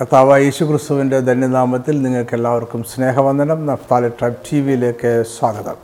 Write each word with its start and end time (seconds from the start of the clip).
കർത്താവ് 0.00 0.42
യേശു 0.42 0.64
ക്രിസ്തുവിന്റെ 0.64 1.20
ധന്യനാമത്തിൽ 1.20 2.02
നിങ്ങൾക്ക് 2.02 2.34
എല്ലാവർക്കും 2.34 2.82
സ്നേഹവന്ദനം. 2.82 3.66
നഫ്താലി 3.66 4.08
ട്രൈബ് 4.08 4.34
ടി 4.34 4.60
വിയിലേക്ക് 4.60 5.24
സ്വാഗതം. 5.38 5.74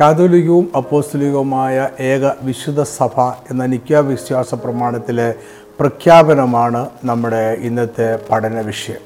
കാതോലികവും 0.00 0.72
അപ്പോസ്തലികവുമായ 0.76 1.88
ഏക 2.00 2.30
വിശുദ്ധ 2.42 2.82
സഭ 2.82 3.20
എന്ന 3.50 3.66
നിത്യ 3.66 3.98
വിശ്വാസ 3.98 4.54
പ്രമാണത്തിലെ 4.54 5.34
പ്രഖ്യാപനമാണ് 5.80 6.88
നമ്മുടെ 7.04 7.56
ഇന്നത്തെ 7.60 8.18
പഠന 8.30 8.60
വിഷയം. 8.60 9.02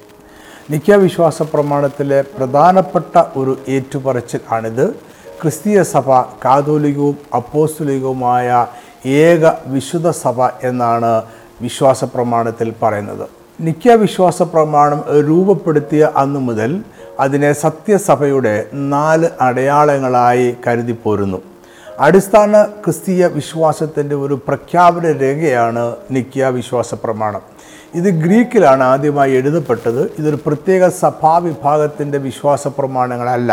നിക്യ 0.71 0.97
വിശ്വാസ 0.97 1.43
പ്രമാണത്തിലെ 1.43 2.23
പ്രധാനപ്പെട്ട 2.23 3.25
ഒരു 3.37 3.59
ഏറ്റുപറച്ചിൽ 3.69 4.41
ആണിത് 4.53 4.95
ക്രിസ്തീയ 5.43 5.83
സഭ 5.83 6.11
കാതോലികവും 6.45 7.19
അപ്പോസ്തലികവുമായ 7.35 8.67
ഏക 9.07 9.47
വിശുദ്ധ 9.67 10.11
സഭ 10.11 10.41
എന്നാണ് 10.63 11.23
വിശ്വാസ 11.63 12.05
പ്രമാണത്തിൽ 12.05 12.75
പറയുന്നത്. 12.83 13.40
നിത്യവിശ്വാസ 13.61 14.43
പ്രമാണം 14.43 15.05
രൂപപ്പെടുത്തിയ 15.29 16.11
അന്നു 16.17 16.41
മുതൽ 16.41 16.71
അതിനെ 17.21 17.53
സത്യസഭയുടെ 17.53 18.53
നാല് 18.75 19.29
അടയാളങ്ങളായി 19.41 20.57
കരുതിപ്പോരുന്നു 20.67 21.39
അടിസ്ഥാന 21.99 22.63
ക്രിസ്തീയ 22.85 23.27
വിശ്വാസത്തിന്റെ 23.27 24.17
ഒരു 24.17 24.41
പ്രഖ്യാപന 24.49 25.07
രേഖയാണ് 25.13 25.95
നിത്യവിശ്വാസ 26.11 26.95
പ്രമാണം 26.95 27.43
ഇത് 27.95 28.09
ഗ്രീക്കിലാണ് 28.23 28.83
ആദ്യമായി 28.83 29.33
എഴുതപ്പെട്ടത്. 29.33 30.11
ഇതൊരു 30.19 30.39
പ്രത്യേക 30.47 30.89
സഭാവിഭാഗത്തിന്റെ 30.89 32.19
വിശ്വാസ 32.19 32.69
പ്രമാണങ്ങളല്ല 32.69 33.51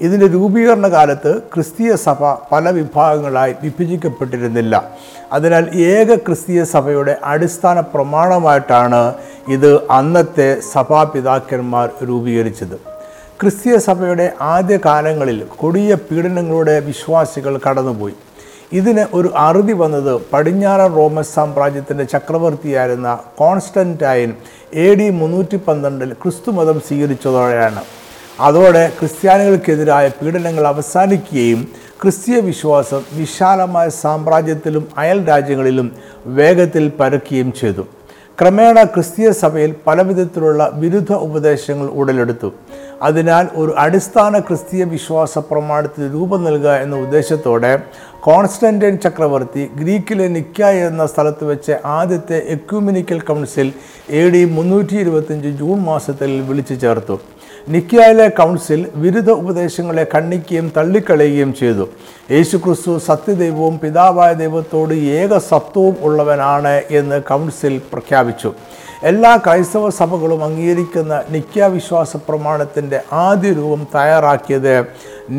ഇതിന്റെ 0.00 0.26
രൂപീകരണ 0.26 0.88
കാലത്ത് 0.88 1.42
ക്രിസ്തീയ 1.54 1.96
സഭ 1.96 2.34
പല 2.52 2.70
വിഭാഗങ്ങളായി 2.70 3.54
വിഭജിക്കപ്പെട്ടിരുന്നില്ല. 3.62 4.90
അതിനാൽ 5.32 5.76
ഏക 5.76 6.14
ക്രിസ്തീയ 6.14 6.64
സഭയുടെ 6.64 7.16
അടിസ്ഥാന 7.24 7.80
പ്രമാണമായിട്ടാണ് 7.80 9.14
ഇത് 9.48 9.90
അന്നത്തെ 9.90 10.60
സഭാപിതാക്കന്മാർ 10.72 11.90
രൂപീകരിച്ചത്. 12.08 12.76
ക്രിസ്തീയ 13.40 13.76
സഭയുടെ 13.76 14.32
ആദ്യ 14.40 14.78
കാലങ്ങളിൽ 14.84 15.46
കൊടിയ 15.56 15.94
പീഡനങ്ങളുടെ 15.94 16.80
വിശ്വാസികൾ 16.80 17.60
കടന്നുപോയി. 17.68 18.14
ഇതിന് 18.72 19.06
ഒരു 19.14 19.32
അറുതി 19.36 19.72
വന്നത് 19.72 20.20
പടിഞ്ഞാറൻ 20.32 20.94
റോമൻ 20.94 21.22
സാമ്രാജ്യത്തിന്റെ 21.22 22.04
ചക്രവർത്തിയായിരുന്ന 22.04 23.18
കോൺസ്റ്റന്റൈൻ 23.38 24.32
എ 24.74 24.94
ഡി 24.94 25.10
മുന്നൂറ്റി 25.10 25.56
പന്ത്രണ്ടിൽ 25.56 26.12
ക്രിസ്തുമതം 26.12 26.80
സ്വീകരിച്ചതോടെയാണ്. 26.80 27.82
അതോടെ 28.40 28.92
ക്രിസ്ത്യാനികൾക്കെതിരായ 28.98 30.08
പീഡനങ്ങൾ 30.08 30.66
അവസാനിക്കുകയും 30.66 31.60
ക്രിസ്തീയ 32.02 32.40
വിശ്വാസം 32.40 33.02
വിശാലമായ 33.12 33.88
സാമ്രാജ്യത്തിലും 33.88 34.88
അയൽ 34.98 35.28
രാജ്യങ്ങളിലും 35.28 35.92
വേഗത്തിൽ 36.26 36.92
പരക്കുകയും 37.00 37.52
ചെയ്തു. 37.52 37.84
ക്രമേണ 38.40 38.82
ക്രിസ്തീയ 38.82 39.30
സഭയിൽ 39.30 39.74
പലവിധത്തിലുള്ള 39.86 40.70
വിരുദ്ധ 40.74 41.12
ഉപദേശങ്ങൾ 41.12 41.86
ഉടലെടുത്തു. 41.86 42.52
അതിനാൽ 43.02 43.46
ഒരു 43.54 43.74
അടിസ്ഥാന 43.78 44.38
ക്രിസ്തീയ 44.38 44.84
വിശ്വാസ 44.84 45.38
പ്രമാണത്തിന് 45.38 46.14
രൂപം 46.14 46.44
നൽകുക 46.44 46.70
എന്ന 46.70 46.96
ഉദ്ദേശത്തോടെ 46.96 47.78
കോൺസ്റ്റന്റൈൻ 48.26 48.94
ചക്രവർത്തി 49.02 49.64
ഗ്രീക്കിലെ 49.80 50.24
നിക്ക 50.36 50.68
എന്ന 50.86 51.02
സ്ഥലത്ത് 51.10 51.44
വെച്ച് 51.50 51.74
ആദ്യത്തെ 51.96 52.38
എക്യൂമിനിക്കൽ 52.54 53.18
കൗൺസിൽ 53.28 53.68
എ 54.20 54.22
ഡി 54.32 54.40
മുന്നൂറ്റി 54.56 54.96
ഇരുപത്തിയഞ്ച് 55.02 55.50
ജൂൺ 55.60 55.78
മാസത്തിൽ 55.90 56.30
വിളിച്ചു 56.48 56.76
ചേർത്തു. 56.84 57.16
നിക്കയിലെ 57.74 58.26
കൗൺസിൽ 58.40 58.80
വിരുദ്ധ 59.04 59.30
ഉപദേശങ്ങളെ 59.42 60.06
ഖണ്ഡിക്കുകയും 60.14 60.72
തള്ളിക്കളയുകയും 60.76 61.52
ചെയ്തു. 61.60 61.86
യേശുക്രിസ്തു 62.34 62.98
സത്യദൈവവും 63.06 63.78
പിതാവായ 63.84 64.32
ദൈവത്തോട് 64.42 64.96
ഏക 65.20 65.32
സത്വവും 65.50 65.96
ഉള്ളവനാണ് 66.08 66.74
എന്ന് 66.98 67.20
കൗൺസിൽ 67.30 67.80
പ്രഖ്യാപിച്ചു. 67.94 68.52
എല്ലാ 69.12 69.32
ക്രൈസ്തവ 69.46 69.86
സഭകളും 70.02 70.44
അംഗീകരിക്കുന്ന 70.50 71.14
നിക്യ 71.30 71.66
വിശ്വാസ 71.78 72.12
പ്രമാണത്തിന്റെ 72.28 73.00
ആദ്യ 73.26 73.50
രൂപം 73.62 73.82
തയ്യാറാക്കിയത് 73.96 74.74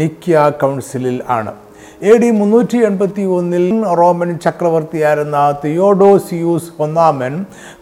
നിക്യ 0.01 0.51
കൗൺസിലിൽ 0.63 1.17
ആണ്. 1.39 1.53
എ 2.01 2.11
ഡി 2.21 2.27
മുന്നൂറ്റി 2.39 2.79
എൺപത്തി 2.87 3.23
ഒന്നിൽ 3.35 3.63
റോമൻ 3.99 4.31
ചക്രവർത്തിയായിരുന്ന 4.43 5.37
തിയോഡോസിയൂസ് 5.63 6.69
ഒന്നാമൻ 6.85 7.33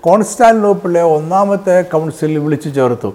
കോൺസ്റ്റാന്റിനോപ്പിളിലെ 0.06 1.04
ഒന്നാമത്തെ 1.16 1.76
കൗൺസിൽ 1.94 2.34
വിളിച്ചു 2.46 2.70
ചേർത്തു. 2.78 3.10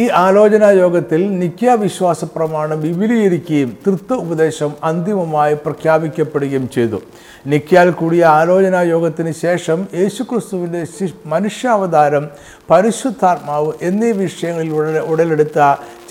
ഈ 0.00 0.02
ആലോചനാ 0.24 0.68
യോഗത്തിൽ 0.82 1.22
നിത്യ 1.40 1.72
വിശ്വാസ 1.82 2.24
പ്രമാണം 2.34 2.78
വിപുലീകരിക്കുകയും 2.84 3.70
തൃത്വ 3.84 4.16
ഉപദേശം 4.24 4.70
അന്തിമമായി 4.90 5.54
പ്രഖ്യാപിക്കപ്പെടുകയും 5.64 6.64
ചെയ്തു. 6.76 6.98
നിക്യാൽ 7.52 7.88
കൂടിയ 7.98 8.22
ആലോചനാ 8.38 8.80
യോഗത്തിന് 8.92 9.32
ശേഷം 9.42 9.78
യേശുക്രിസ്തുവിന്റെ 10.00 10.82
മനുഷ്യാവതാരം 11.34 12.24
പരിശുദ്ധാത്മാവ് 12.70 13.70
എന്നീ 13.88 14.10
വിഷയങ്ങളിൽ 14.22 14.72
ഉടനെ 14.80 15.02
ഉടലെടുത്ത 15.12 15.58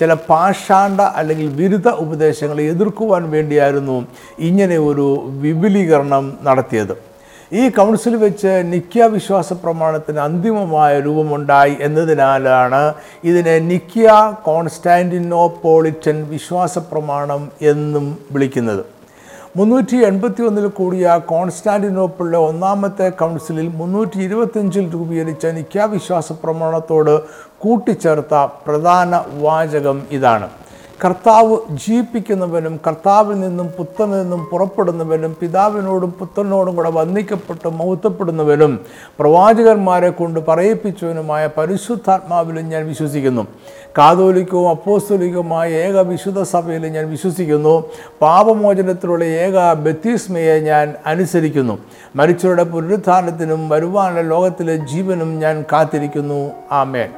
ചില 0.00 0.12
പാഷാണ്ഡ 0.30 1.00
അല്ലെങ്കിൽ 1.20 1.48
ബിരുദ 1.60 1.88
ഉപദേശങ്ങളെ 2.04 2.64
എതിർക്കുവാൻ 2.74 3.24
വേണ്ടിയായിരുന്നു 3.36 3.96
ഇങ്ങനെ 4.50 4.78
ഒരു 4.90 5.08
വിപുലീകരണം 5.44 6.26
നടത്തിയത്. 6.48 6.94
ഈ 7.60 7.62
കൗൺസിൽ 7.76 8.14
വെച്ച് 8.16 8.52
നിക്യ 8.72 9.06
വിശ്വാസ 9.14 9.52
പ്രമാണത്തിന് 9.52 10.20
അന്തിമമായ 10.26 10.92
രൂപമുണ്ടായി 11.06 11.74
എന്നതിനാലാണ് 11.86 12.80
ഇതിനെ 13.30 13.56
നിക്യ 13.70 14.06
കോൺസ്റ്റാന്റിനോപോളിറ്റൻ 14.46 16.16
വിശ്വാസ 16.30 16.74
പ്രമാണം 16.90 17.42
എന്നും 17.72 18.06
വിളിക്കുന്നത്. 18.32 18.82
മുന്നൂറ്റി 19.56 19.96
എൺപത്തി 20.08 20.42
ഒന്നിൽ 20.48 20.66
കൂടിയ 20.78 21.06
കോൺസ്റ്റാന്റിനോപ്പിളിലെ 21.32 22.40
ഒന്നാമത്തെ 22.50 23.08
കൗൺസിലിൽ 23.20 23.68
മുന്നൂറ്റി 23.80 24.18
ഇരുപത്തഞ്ചിൽ 24.28 24.86
രൂപീകരിച്ച 24.94 25.46
നിക്യ 25.58 25.84
വിശ്വാസ 25.96 26.32
പ്രമാണത്തോട് 26.42 27.14
കൂട്ടിച്ചേർത്ത 27.64 28.34
പ്രധാന 28.66 29.22
വാചകം 29.44 30.00
ഇതാണ്. 30.18 30.48
കർത്താവ് 31.04 31.58
ജീവിപ്പിക്കുന്നവനും 31.70 32.80
കർത്താവിൽ 32.86 33.40
നിന്നും 33.40 33.68
പുത്രനിൽ 33.78 34.22
നിന്നും 34.22 34.44
പുറപ്പെടുന്നവനും 34.44 35.36
പിതാവിനോടും 35.40 36.10
പുത്രനോടും 36.10 36.76
കൂടെ 36.76 36.90
വന്ദിക്കപ്പെട്ട് 36.90 37.68
മൗത്തപ്പെടുന്നവനും 37.68 38.80
പ്രവാചകന്മാരെ 39.18 40.10
കൊണ്ട് 40.10 40.40
പറയിപ്പിച്ചവനുമായ 40.40 41.48
പരിശുദ്ധാത്മാവിലും 41.58 42.68
ഞാൻ 42.68 42.88
വിശ്വസിക്കുന്നു. 42.88 43.46
കാതോലിക്കവും 43.98 44.68
അപ്പോസ്തോലിക്കുമായ 44.68 45.70
ഏക 45.70 46.00
വിശുദ്ധ 46.00 46.42
സഭയിൽ 46.42 46.86
ഞാൻ 46.86 47.10
വിശ്വസിക്കുന്നു. 47.10 47.84
പാപമോചനത്തിലുള്ള 48.22 49.24
ഏക 49.24 49.72
ബത്തീസ്മയെ 49.72 50.60
ഞാൻ 50.60 50.94
അനുസരിക്കുന്നു. 51.06 51.78
മരിച്ചവരുടെ 52.16 52.64
പുനരുദ്ധാരണത്തിനും 52.64 53.68
വരുവാനുള്ള 53.68 54.20
ലോകത്തിലെ 54.20 54.76
ജീവനും 54.76 55.38
ഞാൻ 55.38 55.64
കാത്തിരിക്കുന്നു. 55.72 56.50
ആമേൻ. 56.72 57.08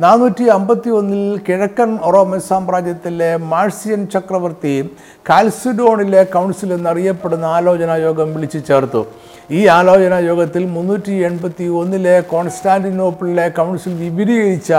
നാനൂറ്റി 0.00 0.44
അമ്പത്തി 0.44 0.90
ഒന്നിൽ 0.90 1.40
കിഴക്കൻ 1.48 1.98
റോമൻ 1.98 2.40
സാമ്രാജ്യത്തിലെ 2.40 3.36
മാഴ്സിയൻ 3.36 4.06
ചക്രവർത്തി 4.06 4.90
കാൽസിഡോണിലെ 5.30 6.22
കൗൺസിൽ 6.22 6.72
എന്നറിയപ്പെടുന്ന 6.72 7.44
ആലോചനാ 7.44 7.96
യോഗം 7.96 8.34
വിളിച്ചു 8.34 8.58
ചേർത്തു. 8.58 9.06
ഈ 9.50 9.66
ആലോചനാ 9.66 10.18
യോഗത്തിൽ 10.18 10.66
മുന്നൂറ്റി 10.66 11.12
എൺപത്തി 11.12 11.64
ഒന്നിലെ 11.64 12.20
കോൺസ്റ്റാന്റിനോപ്പിളിലെ 12.20 13.48
കൗൺസിൽ 13.48 13.94
വിപുലീകരിച്ച 14.02 14.72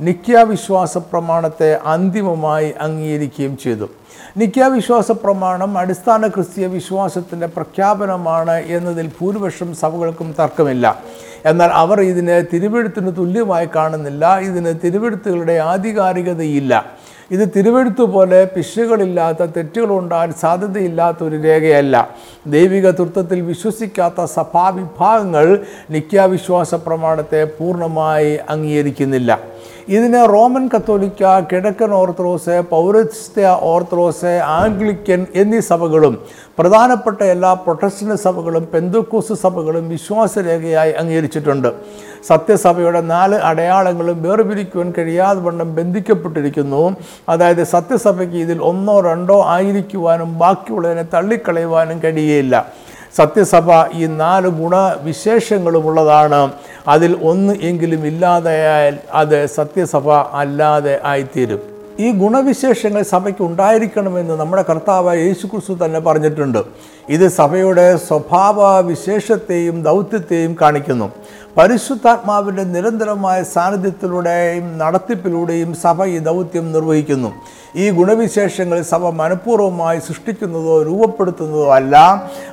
നിക്യാവിശ്വാസ 0.00 0.98
പ്രമാണത്തെ 0.98 1.74
അന്തിമമായി 1.74 2.74
അംഗീകരിക്കുകയും 2.80 3.56
ചെയ്തു. 3.56 3.88
നിക്യാവിശ്വാസ 4.36 5.10
പ്രമാണം 5.10 5.78
അടിസ്ഥാന 5.78 6.26
ക്രിസ്തീയ 6.26 6.66
വിശ്വാസത്തിന്റെ 6.66 7.46
പ്രഖ്യാപനമാണ് 7.46 8.56
എന്നതിൽ 8.66 9.10
ഭൂരിപക്ഷം 9.20 9.74
സഭകൾക്കും 9.74 10.34
തർക്കമില്ല. 10.40 11.00
എന്നാൽ 11.46 11.70
അവർ 11.72 12.00
ഇതിനെ 12.00 12.40
തിരുവെഴുത്തിന് 12.40 13.16
തുല്യമായി 13.16 13.68
കാണുന്നില്ല. 13.76 14.38
ഇതിന് 14.38 14.74
തിരുവെഴുത്തുകളുടെ 14.84 15.52
ആധികാരികതയില്ല. 15.52 16.86
ഇത് 17.30 17.52
തിരുവെഴുത്തു 17.56 18.02
പോലെ 18.02 18.44
പിശുകളില്ലാത്ത 18.44 19.42
തെറ്റുകളുണ്ടാകാൻ 19.42 20.32
സാധ്യതയില്ലാത്ത 20.32 21.24
ഒരു 21.24 21.36
രേഖയല്ല. 21.36 22.10
ദൈവിക 22.46 22.90
തൃത്വത്തിൽ 22.90 23.40
വിശ്വസിക്കാത്ത 23.40 24.24
സഭാവിഭാഗങ്ങൾ 24.24 25.60
നിത്യാവിശ്വാസ 25.90 26.74
പ്രമാണത്തെ 26.74 27.44
പൂർണമായി 27.44 28.38
അംഗീകരിക്കുന്നില്ല. 28.50 29.55
ഇതിന് 29.88 30.20
റോമൻ 30.32 30.64
കത്തോലിക്ക 30.72 31.40
കിഴക്കൻ 31.50 31.90
ഓർത്തഡോക്സ് 31.90 32.54
പൗരസ്ത്യ 32.70 33.58
ഓർത്തഡോക്സ് 33.62 34.32
ആംഗ്ലിക്കൻ 34.60 35.26
എന്നീ 35.34 35.60
സഭകളും 35.68 36.14
പ്രധാനപ്പെട്ട 36.58 37.20
എല്ലാ 37.34 37.52
പ്രൊട്ടസ്റ്റന്റ് 37.52 38.16
സഭകളും 38.24 38.68
പെന്തക്കോസ് 38.72 39.32
സഭകളും 39.42 39.84
വിശ്വാസരേഖയായി 39.88 40.92
അംഗീകരിച്ചിട്ടുണ്ട്. 40.92 41.68
സത്യസഭയുടെ 42.28 43.00
നാല് 43.00 43.34
അടയാളങ്ങളും 43.34 44.22
വേർപിരിക്കുവാൻ 44.22 44.92
കഴിയാതെ 44.98 45.40
വണ്ണം 45.40 45.76
ബന്ധിക്കപ്പെട്ടിരിക്കുന്നു. 45.76 46.96
അതായത് 47.28 47.64
സത്യസഭയ്ക്ക് 47.64 48.36
ഇതിൽ 48.36 48.58
ഒന്നോ 48.62 49.00
രണ്ടോ 49.00 49.38
ആയിരിക്കുവാനും 49.56 50.38
ബാക്കിയുള്ളതിനെ 50.38 51.06
തള്ളിക്കളയുവാനും 51.14 52.00
കഴിയുകയില്ല 52.04 52.66
സത്യസഭ 53.16 53.92
ഈ 53.92 54.06
നാല് 54.06 54.48
ഗുണവിശേഷങ്ങളുമുള്ളതാണ് 54.48 56.52
അതിൽ 56.88 57.18
ഒന്ന് 57.22 57.56
എങ്കിലും 57.60 58.06
ഇല്ലാതെയായാൽ 58.06 58.98
അത് 59.12 59.46
സത്യസഭ 59.46 60.10
അല്ലാതെ 60.10 61.00
ആയിത്തീരും. 61.04 61.60
ഈ 62.00 62.12
ഗുണവിശേഷങ്ങൾ 62.12 63.02
സഭയ്ക്ക് 63.02 63.42
ഉണ്ടായിരിക്കണമെന്ന് 63.42 64.34
നമ്മുടെ 64.34 64.64
കർത്താവായ 64.70 65.18
യേശുക്രിസ്തു 65.18 65.84
തന്നെ 65.84 66.00
പറഞ്ഞിട്ടുണ്ട്. 66.00 66.64
ഇത് 67.08 67.28
സഭയുടെ 67.28 67.96
സ്വഭാവ 67.96 68.80
വിശേഷത്തെയും 68.80 69.82
ദൗത്യത്തെയും 69.82 70.56
കാണിക്കുന്നു. 70.60 71.10
പരിശുദ്ധാത്മാവിന്റെ 71.58 72.64
നിരന്തരമായ 72.64 73.42
സാന്നിധ്യത്തിലൂടെയും 73.42 74.78
നടത്തിപ്പിലൂടെയും 74.78 75.74
സഭ 75.74 76.04
ഈ 76.04 76.18
ദൗത്യം 76.18 76.72
നിർവഹിക്കുന്നു. 76.72 77.30
ഈ 77.76 77.90
ഗുണവിശേഷങ്ങൾ 77.90 78.82
സഭ 78.82 79.08
മനഃപൂർവമായി 79.08 79.98
സൃഷ്ടിക്കുന്നതോ 79.98 80.82
രൂപപ്പെടുത്തുന്നതോ 80.82 81.74
അല്ല. 81.74 81.96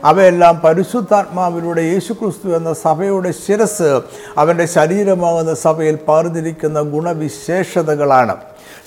അവയെല്ലാം 0.04 0.62
പരിശുദ്ധാത്മാവിലൂടെ 0.64 1.82
യേശുക്രിസ്തു 1.82 2.50
എന്ന 2.50 2.74
സഭയുടെ 2.74 3.32
ശിരസ് 3.32 4.02
അവന്റെ 4.38 4.66
ശരീരമാകുന്ന 4.66 5.54
സഭയിൽ 5.54 5.96
പാർന്നിരിക്കുന്ന 5.96 6.82
ഗുണവിശേഷതകളാണ്. 6.82 8.36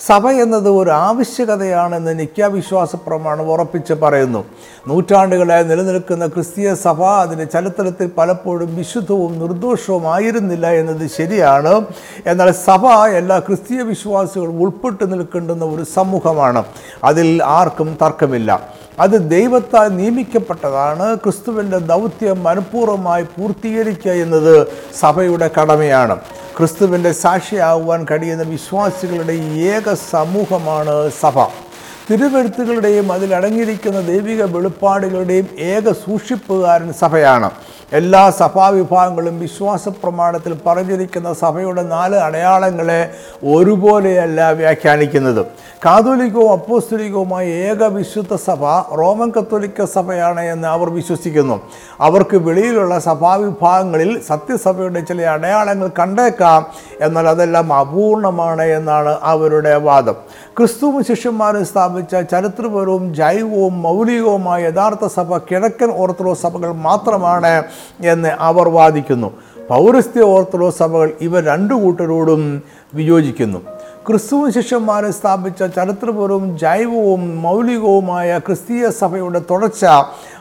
സഭ 0.05 0.27
എന്നത് 0.27 0.69
ഒരു 0.69 0.89
ആവശ്യകതയാണെന്ന് 0.89 2.19
നിത്യാവിശ്വാസ 2.19 2.95
പ്രമാണം 2.95 3.51
ഉറപ്പിച്ച് 3.51 3.93
പറയുന്നു. 3.93 4.45
നൂറ്റാണ്ടുകളായി 4.87 5.63
നിലനിൽക്കുന്ന 5.63 6.27
ക്രിസ്തീയ 6.27 6.75
സഭ 6.75 7.03
അതിന്റെ 7.03 7.43
ചരിത്രത്തിൽ 7.43 8.11
പലപ്പോഴും 8.17 8.75
വിശുദ്ധവും 8.75 9.39
നിർദോഷവും 9.39 10.13
ആയിരുന്നില്ല 10.13 10.71
എന്നത് 10.71 11.09
ശരിയാണ്. 11.09 11.85
എന്നാൽ 12.25 12.51
സഭ 12.51 12.85
എല്ലാ 13.07 13.39
ക്രിസ്തീയ 13.39 13.81
വിശ്വാസികളും 13.81 14.61
ഉൾപ്പെട്ട് 14.61 15.13
നിൽക്കേണ്ടുന്ന 15.13 15.65
ഒരു 15.65 15.83
സമൂഹമാണ്. 15.83 16.63
അതിൽ 17.03 17.43
ആർക്കും 17.43 17.97
തർക്കമില്ല. 18.01 18.69
അത് 18.99 19.29
ദൈവത്താൽ 19.29 19.87
നിയമിക്കപ്പെട്ടതാണ്. 19.87 21.15
ക്രിസ്തുവിന്റെ 21.15 21.77
ദൗത്യം 21.77 22.43
മനഃപൂർവമായി 22.43 23.23
പൂർത്തീകരിക്കുക 23.23 24.11
എന്നത് 24.11 24.67
സഭയുടെ 24.99 25.49
കടമയാണ്. 25.61 26.17
ക്രിസ്തുവിന്റെ 26.57 27.11
സാക്ഷിയാകുവാൻ 27.11 28.05
കഴിയുന്ന 28.11 28.43
വിശ്വാസികളുടെ 28.43 29.33
ഏക 29.73 29.93
സമൂഹമാണ് 29.93 31.11
സഭ. 31.19 31.66
തിരുവെഴുത്തുകളുടെയും 32.11 33.11
അതിലടങ്ങിയിരിക്കുന്ന 33.11 33.99
ദൈവിക 34.01 34.43
വെളിപ്പാടുകളുടെയും 34.43 35.47
ഏക 35.59 35.91
സൂക്ഷിപ്പുകാരൻ 35.91 36.93
സഭയാണ്. 36.93 37.49
എല്ലാ 37.93 38.29
സഭാവിഭാഗങ്ങളും 38.29 39.39
വിശ്വാസ 39.39 39.87
പ്രമാണത്തിൽ 39.87 40.57
പറഞ്ഞിരിക്കുന്ന 40.65 41.33
സഭയുടെ 41.33 41.83
നാല് 41.83 42.15
അടയാളങ്ങളെ 42.15 43.11
ഒരുപോലെയല്ല 43.55 44.51
വ്യാഖ്യാനിക്കുന്നത്. 44.51 45.45
കാതോലിക്കവും 45.85 46.51
അപ്പോസ്തലികവുമായ 46.51 47.45
ഏക 47.47 47.83
വിശുദ്ധ 47.83 48.35
സഭ 48.35 48.63
റോമൻ 48.97 49.29
കത്തോലിക്ക 49.29 49.85
സഭയാണ് 49.85 50.41
എന്ന് 50.41 50.67
അവർ 50.67 50.89
വിശ്വസിക്കുന്നു. 50.89 51.61
അവർക്ക് 51.99 52.37
വെളിയിലുള്ള 52.37 52.99
സഭാവിഭാഗങ്ങളിൽ 52.99 54.21
സത്യസഭയുടെ 54.27 54.99
ചില 54.99 55.21
അടയാളങ്ങൾ 55.21 55.91
കണ്ടേക്കാം 55.99 56.65
എന്നാൽ 57.01 57.27
അതെല്ലാം 57.27 57.73
അപൂർണമാണ് 57.73 58.61
എന്നാണ് 58.61 59.17
അവരുടെ 59.21 59.75
വാദം. 59.75 60.15
ക്രിസ്തുവും 60.57 61.03
ശിഷ്യന്മാരും 61.03 61.65
ചരിത്രപരവും 62.01 63.15
ജൈവവും 63.15 63.81
മൗലികവുമായ 63.81 64.63
യഥാർത്ഥ 64.63 65.05
സഭ 65.05 65.37
കിഴക്കൻ 65.37 65.91
ഓർത്തഡോക്സ് 65.91 66.41
സഭകൾ 66.41 66.71
മാത്രമാണ് 66.71 67.63
എന്ന് 68.05 68.29
അവർ 68.39 68.69
വാദിക്കുന്നു. 68.69 69.31
പൗരസ്ത്യ 69.69 70.21
ഓർത്തഡോക്സ് 70.21 70.79
സഭകൾ 70.79 71.11
ഇവ 71.21 71.39
രണ്ടു 71.39 71.73
കൂട്ടരോടും 71.73 72.63
വിയോജിക്കുന്നു. 72.93 73.59
ക്രിസ്തുവും 74.07 74.53
ശിഷ്യന്മാരെ 74.53 75.11
സ്ഥാപിച്ച 75.11 75.63
ചരിത്രപരവും 75.63 76.59
ജൈവവും 76.59 77.41
മൗലികവുമായ 77.41 78.37
ക്രിസ്തീയ 78.37 78.89
സഭയുടെ 78.89 79.39
തുടർച്ച 79.39 79.85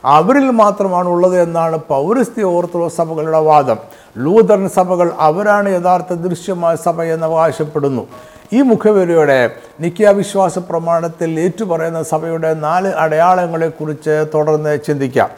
അവരിൽ 0.04 0.50
മാത്രമാണ് 0.50 1.08
ഉള്ളത് 1.08 1.40
എന്നാണ് 1.40 1.78
പൗരസ്ത്യ 1.88 2.42
ഓർത്തഡോക്സ് 2.42 2.96
സഭകളുടെ 2.96 3.38
വാദം. 3.38 3.76
ലൂതറൻ 4.18 4.68
സഭകൾ 4.68 5.12
അവരാണ് 5.18 5.68
യഥാർത്ഥ 5.68 6.12
ദൃശ്യമായ 6.12 6.76
സഭ 6.76 7.02
എന്ന് 7.02 7.26
അവകാശപ്പെടുന്നു. 7.26 8.06
ഈ 8.52 8.62
മുഖവരിയോടെ 8.62 9.50
നിത്യാവിശ്വാസ 9.80 10.58
പ്രമാണത്തിൽ 10.58 11.40
ഏറ്റുപറയുന്ന 11.40 12.02
സഭയുടെ 12.02 12.54
നാല് 12.54 12.88
അടയാളങ്ങളെക്കുറിച്ച് 12.88 14.24
തുടർന്ന് 14.34 14.78
ചിന്തിക്കാം. 14.86 15.30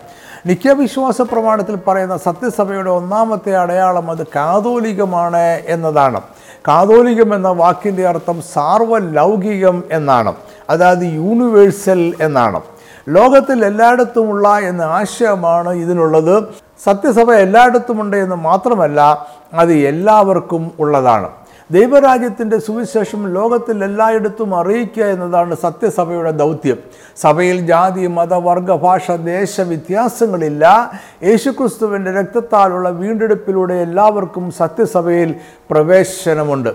നിത്യവിശ്വാസ 0.46 1.22
പ്രമാണത്തിൽ 1.22 1.76
പറയുന്ന 1.76 2.16
സത്യസഭയുടെ 2.16 2.90
ഒന്നാമത്തെ 2.90 3.56
അടയാളം 3.56 4.10
അത് 4.10 4.26
കാതോലികമാണ് 4.26 5.60
എന്നതാണ്. 5.66 6.20
കാതോലികം 6.68 7.34
എന്ന 7.34 7.48
വാക്കിന്റെ 7.48 8.08
അർത്ഥം 8.08 8.42
സാർവലൗകികം 8.54 9.82
എന്നാണ്. 9.92 10.34
അതായത് 10.70 11.02
യൂണിവേഴ്സൽ 11.02 12.14
എന്നാണ്. 12.20 12.60
ലോകത്തിൽ 13.08 13.64
എല്ലായിടത്തുമുള്ള 13.64 14.58
എന്ന 14.58 14.82
ആശയമാണ് 14.82 15.72
ഇതിനുള്ളത് 15.72 16.44
സത്യസഭ 16.84 17.32
എല്ലായിടത്തുമുണ്ട് 17.32 18.16
എന്ന് 18.16 18.36
മാത്രമല്ല 18.36 19.26
അത് 19.54 19.72
എല്ലാവർക്കും 19.72 20.72
ഉള്ളതാണ്. 20.80 21.28
ദൈവരാജ്യത്തിന്റെ 21.70 22.58
സുവിശേഷം 22.58 23.32
ലോകത്തിൽ 23.34 23.84
എല്ലായിടത്തും 23.84 24.56
അറിയിക്കുക 24.56 25.04
എന്നതാണ് 25.04 25.56
സത്യസഭയുടെ 25.56 26.30
ദൗത്യം. 26.30 26.76
സഭയിൽ 27.16 27.66
ജാതി 27.66 28.06
മത 28.06 28.34
വർഗ 28.34 28.74
ഭാഷ 28.74 29.10
ദേശ 29.10 29.60
വ്യത്യാസങ്ങളില്ല. 29.60 30.92
യേശുക്രിസ്തുവിന്റെ 31.24 32.12
രക്തത്താലുള്ള 32.12 32.88
വീണ്ടെടുപ്പിലൂടെ 32.88 33.74
എല്ലാവർക്കും 33.74 34.50
സത്യസഭയിൽ 34.50 35.34
പ്രവേശനമുണ്ട്. 35.70 36.70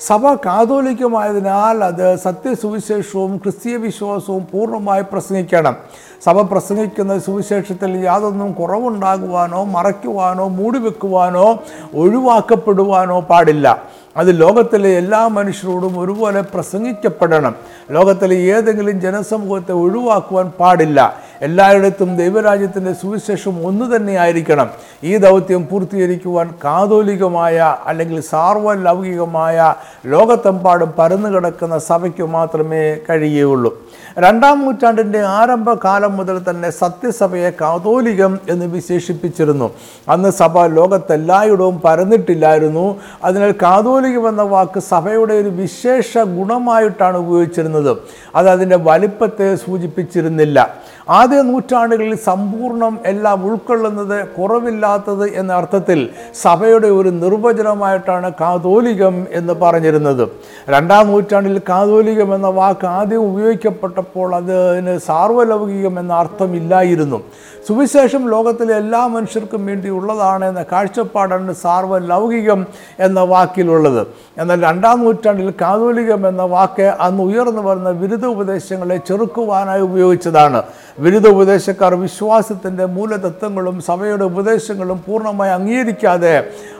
സഭ 0.00 0.34
കാതോലികമായതിനാൽ 0.34 1.84
അത് 1.84 2.16
സത്യസുവിശേഷവും 2.16 3.36
ക്രിസ്തീയ 3.36 3.76
വിശ്വാസവും 3.76 4.46
പൂർണമായി 4.52 5.02
പ്രസംഗിക്കണം. 5.12 5.76
സഭ 6.24 6.52
പ്രസംഗിക്കുന്ന 6.52 7.18
സുവിശേഷത്തിൽ 7.18 7.90
യാതൊന്നും 7.96 8.52
കുറവുണ്ടാകുവാനോ 8.52 9.64
മറയ്ക്കുവാനോ 9.64 10.48
മൂടിവെക്കുവാനോ 10.48 11.62
ഒഴിവാക്കപ്പെടുവാനോ 11.94 13.20
പാടില്ല. 13.20 13.82
അത് 14.18 14.40
ലോകത്തിലെ 14.40 14.90
എല്ലാ 14.90 15.28
മനുഷ്യരോടും 15.28 16.00
ഒരുപോലെ 16.00 16.40
പ്രസംഗിക്കപ്പെടണം. 16.40 17.54
ലോകത്തിലെ 17.90 18.36
ഏതെങ്കിലും 18.36 19.00
ജനസമൂഹത്തെ 19.00 19.72
ഒഴിവാക്കുവാൻ 19.72 20.50
പാടില്ല. 20.60 21.27
എല്ലായിടത്തും 21.42 22.16
ദൈവരാജ്യത്തിന്റെ 22.16 22.92
സുവിശേഷം 22.92 23.66
ഒന്ന് 23.66 23.96
തന്നെ 23.96 24.12
ആയിരിക്കണം. 24.12 24.70
ഈ 25.04 25.16
ദൗത്യം 25.16 25.68
പൂർത്തീകരിക്കുവാൻ 25.70 26.54
കാതോലികമായ 26.64 27.76
അല്ലെങ്കിൽ 27.86 28.20
സാർവലൗകികമായ 28.20 29.74
ലോകത്തെമ്പാടും 30.06 30.92
പരന്നു 30.98 31.28
കിടക്കുന്ന 31.28 31.78
സഭയ്ക്ക് 31.78 32.22
മാത്രമേ 32.22 32.96
കഴിയുകയുള്ളൂ. 33.10 33.82
രണ്ടാം 34.18 34.64
നൂറ്റാണ്ടിന്റെ 34.64 35.20
ആരംഭകാലം 35.20 36.16
മുതൽ 36.16 36.42
തന്നെ 36.50 36.70
സത്യസഭയെ 36.70 37.50
കാതോലികം 37.50 38.38
എന്ന് 38.48 38.66
വിശേഷിപ്പിച്ചിരുന്നു. 38.66 39.74
അന്ന് 40.08 40.30
സഭ 40.30 40.66
ലോകത്തെല്ലായിടവും 40.66 41.80
പരന്നിട്ടില്ലായിരുന്നു. 41.80 43.00
അതിനാൽ 43.24 43.52
കാതോലികം 43.52 44.28
എന്ന 44.28 44.42
വാക്ക് 44.42 44.80
സഭയുടെ 44.80 45.34
ഒരു 45.34 45.48
വിശേഷ 45.48 46.18
ഗുണമായിട്ടാണ് 46.18 47.16
ഉപയോഗിച്ചിരുന്നത്. 47.16 47.96
അത് 48.34 48.48
അതിന്റെ 48.48 48.76
വലിപ്പത്തെ 48.76 49.54
സൂചിപ്പിച്ചിരുന്നില്ല. 49.54 50.76
ആദ്യ 51.08 51.42
നൂറ്റാണ്ടുകളിൽ 51.42 52.16
സമ്പൂർണം 52.16 52.98
എല്ലാം 53.06 53.44
ഉൾക്കൊള്ളുന്നത് 53.46 54.28
കുറവില്ലാത്തത് 54.28 55.34
എന്ന 55.34 55.52
അർത്ഥത്തിൽ 55.52 56.08
സഭയുടെ 56.42 56.86
ഒരു 56.86 57.08
നിർവചനമായിട്ടാണ് 57.08 58.32
കാതോലികം 58.40 59.26
എന്ന് 59.30 59.52
പറഞ്ഞിരുന്നത്. 59.52 60.28
രണ്ടാം 60.68 61.06
നൂറ്റാണ്ടിൽ 61.08 61.60
കാതോലികം 61.68 62.34
എന്ന 62.34 62.48
വാക്ക് 62.48 62.86
ആദ്യം 62.86 63.22
ഉപയോഗിക്കപ്പെട്ടപ്പോൾ 63.30 64.34
അതിന് 64.34 64.98
സാർവലൗകികം 64.98 65.98
എന്ന 65.98 66.12
അർത്ഥമില്ലായിരുന്നു 66.12 67.20
സുവിശേഷം 67.68 68.30
ലോകത്തിലെ 68.30 68.76
എല്ലാ 68.76 69.06
മനുഷ്യർക്കും 69.06 69.66
വേണ്ടി 69.66 69.88
ഉള്ളതാണ് 69.88 70.44
എന്ന 70.44 70.64
കാഴ്ചപ്പാടാണ് 70.72 71.54
സാർവലൗകികം 71.54 72.66
എന്ന 73.00 73.20
വാക്കിലുള്ളത്. 73.20 74.06
എന്നാൽ 74.38 74.62
രണ്ടാം 74.62 75.04
നൂറ്റാണ്ടിൽ 75.04 75.54
കാതോലികം 75.60 76.28
എന്ന 76.28 76.42
വാക്ക് 76.42 76.94
അന്ന് 77.00 77.22
ഉയർന്നു 77.22 77.62
വരുന്ന 77.62 77.90
ബിരുദ 77.90 78.24
ഉപദേശങ്ങളെ 78.26 78.96
ചെറുക്കുവാനായി 79.08 79.80
ഉപയോഗിച്ചതാണ്. 79.80 80.62
വിരുദ്ധ 81.02 81.28
ഉപദേശക്കാർ 81.28 81.92
വിശ്വാസത്തിന്റെ 82.04 82.84
മൂലതത്വങ്ങളും 82.94 83.76
സഭയുടെ 83.88 84.24
ഉപദേശങ്ങളും 84.24 84.98
പൂർണമായി 85.06 85.52
അംഗീകരിക്കാതെ 85.58 86.34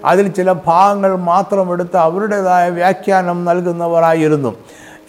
അതിൽ 0.04 0.26
ചില 0.38 0.52
ഭാഗങ്ങൾ 0.66 1.12
മാത്രം 1.30 1.72
എടുത്ത് 1.72 1.98
അവരുടേതായ 2.06 2.64
വ്യാഖ്യാനം 2.78 3.38
നൽകുന്നവരായിരുന്നു. 3.44 4.52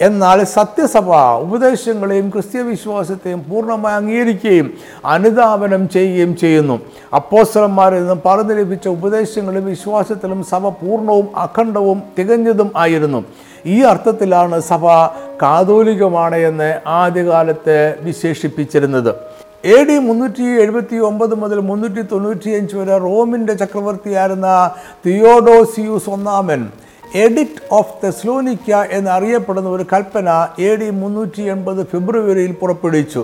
എന്നാൽ 0.08 0.40
സത്യസഭ 0.58 1.10
ഉപദേശങ്ങളെയും 1.46 2.28
ക്രിസ്തീയ 2.30 2.62
വിശ്വാസത്തെയും 2.62 3.42
പൂർണമായി 3.50 3.96
അംഗീകരിക്കുകയും 3.96 4.68
അനുധാപനം 5.06 5.82
ചെയ്യുകയും 5.96 6.32
ചെയ്യുന്നു. 6.38 6.76
അപ്പോസ്തലന്മാരിൽ 7.14 8.00
നിന്നും 8.00 8.22
പറഞ്ഞു 8.26 8.54
ലഭിച്ച 8.54 8.88
ഉപദേശങ്ങളും 8.88 9.66
വിശ്വാസത്തിലും 9.66 10.40
സഭ 10.52 10.64
പൂർണവും 10.82 11.28
അഖണ്ഡവും 11.38 12.02
തികഞ്ഞതും 12.18 12.72
ആയിരുന്നു. 12.78 13.22
ഈ 13.66 13.78
അർത്ഥത്തിലാണ് 13.92 14.60
സഭ 14.72 14.86
കാതോലികമാണ് 15.42 16.40
എന്ന് 16.50 16.70
ആദ്യകാലത്ത് 17.02 17.78
വിശേഷിപ്പിച്ചിരുന്നത്. 18.08 19.12
എ 19.76 19.78
ഡി 19.88 19.96
മുന്നൂറ്റി 20.10 20.46
എഴുപത്തി 20.64 20.98
ഒമ്പത് 21.08 21.34
മുതൽ 21.42 21.60
മുന്നൂറ്റി 21.70 22.04
തൊണ്ണൂറ്റിയഞ്ച് 22.12 22.76
വരെ 22.76 22.98
റോമിന്റെ 23.08 23.54
ചക്രവർത്തിയായിരുന്ന 23.62 24.50
തിയോഡോസിയൂസ് 25.06 26.10
ഒന്നാമൻ 26.16 26.62
എഡിക്റ്റ് 27.26 27.64
ഓഫ് 27.72 27.94
തെസ്ലോനിക്ക 28.04 28.72
എന്നറിയപ്പെടുന്ന 28.98 29.70
ഒരു 29.70 29.86
കൽപ്പന 29.94 30.30
എ 30.68 30.72
ഡി 30.82 30.90
മുന്നൂറ്റി 31.02 31.44
എൺപത് 31.54 31.82
ഫെബ്രുവരിയിൽ 31.92 32.52
പുറപ്പെടുവിച്ചു. 32.62 33.22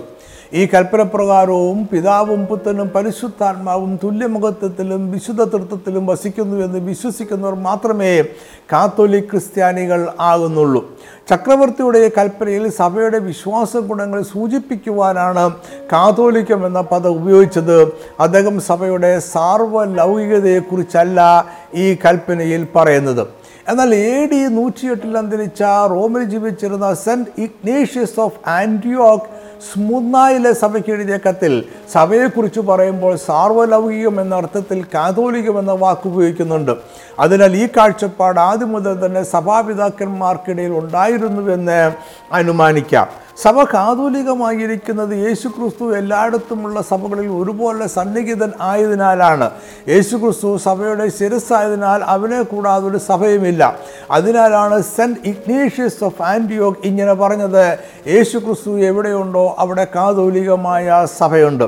ഈ 0.52 0.66
കൽപ്പനപ്രകാരവും 0.66 1.88
പിതാവും 1.92 2.46
പുത്രനും 2.46 2.90
പരിശുദ്ധാത്മാവും 2.94 4.00
തുല്യമുഖത്വത്തിലും 4.04 5.10
വിശുദ്ധ 5.10 5.42
തൃത്വത്തിലും 5.42 6.06
വസിക്കുന്നു 6.06 6.64
എന്ന് 6.64 6.78
വിശ്വസിക്കുന്നവർ 6.78 7.54
മാത്രമേ 7.54 8.24
കാത്തോലിക് 8.72 9.24
ക്രിസ്ത്യാനികൾ 9.24 10.08
ആകുന്നുള്ളൂ. 10.20 10.96
ചക്രവർത്തിയുടെ 11.28 12.10
കൽപ്പനയിൽ 12.18 12.68
സഭയുടെ 12.68 13.18
വിശ്വാസ 13.18 13.76
ഗുണങ്ങൾ 13.76 14.22
സൂചിപ്പിക്കുവാനാണ് 14.22 15.50
കാതോലിക്കം 15.92 16.66
എന്ന 16.66 16.80
പദം 16.80 17.08
ഉപയോഗിച്ചത്. 17.08 17.92
അദ്ദേഹം 18.20 18.60
സഭയുടെ 18.60 19.18
സാർവലൗകികതയെക്കുറിച്ചല്ല 19.18 21.46
ഈ 21.74 21.94
കൽപ്പനയിൽ 21.94 22.66
പറയുന്നത്. 22.76 23.26
എന്നാൽ 23.68 23.94
എ 23.94 24.28
ഡി 24.32 24.36
നൂറ്റിയെട്ടിൽ 24.36 25.18
അന്തരിച്ച 25.18 25.62
റോമിൽ 25.62 26.24
ജീവിച്ചിരുന്ന 26.24 26.94
സെന്റ് 26.94 27.28
ഇഗ്നേഷ്യസ് 27.38 28.20
ഓഫ് 28.20 28.48
ആന്റിയോക്ക് 28.48 29.35
സ്മുന്നായിലെ 29.60 30.52
സഭയ്ക്ക് 30.52 30.90
എഴുതിയ 30.90 31.16
കത്തിൽ 31.16 31.64
സഭയെക്കുറിച്ച് 31.92 32.60
പറയുമ്പോൾ 32.60 33.16
സാർവലൗകികം 33.16 34.20
എന്ന 34.20 34.34
അർത്ഥത്തിൽ 34.34 34.84
കാതോലികം 34.94 35.58
എന്ന 35.58 35.72
വാക്ക് 35.72 36.08
ഉപയോഗിക്കുന്നുണ്ട്. 36.08 36.72
അതിനാൽ 37.18 37.56
ഈ 37.56 37.66
കാഴ്ചപ്പാട് 37.66 38.40
ആദ്യം 38.40 38.72
മുതൽ 38.72 39.06
തന്നെ 39.06 39.22
സഭാപിതാക്കന്മാർക്കിടയിൽ 39.22 40.78
ഉണ്ടായിരുന്നുവെന്ന് 40.78 41.92
അനുമാനിക്കാം. 42.32 43.25
സഭ 43.42 43.62
കാതോലികമായിരിക്കുന്നത് 43.64 45.14
യേശു 45.14 45.48
ക്രിസ്തു 45.48 45.96
എല്ലായിടത്തുമുള്ള 45.96 46.82
സഭകളിൽ 46.82 47.28
ഒരുപോലെ 47.28 47.86
സന്നിഹിതൻ 47.86 48.50
ആയതിനാലാണ്. 48.60 49.50
യേശു 49.88 50.16
ക്രിസ്തു 50.16 50.56
സഭയുടെ 50.56 51.08
ശിരസ്സായതിനാൽ 51.08 52.02
അവനെ 52.02 52.42
കൂടാതെ 52.42 52.86
ഒരു 52.88 52.98
സഭയുമില്ല. 52.98 53.78
അതിനാലാണ് 54.10 54.82
സെന്റ് 54.82 55.18
ഇഗ്നേഷ്യസ് 55.24 56.04
ഓഫ് 56.04 56.22
ആന്റിയോക്ക് 56.22 56.78
ഇങ്ങനെ 56.84 57.12
പറഞ്ഞത് 57.12 57.78
യേശു 58.06 58.38
ക്രിസ്തു 58.38 58.78
എവിടെയുണ്ടോ 58.78 59.56
അവിടെ 59.58 59.86
കാതോലികമായ 59.94 61.06
സഭയുണ്ട്. 61.18 61.64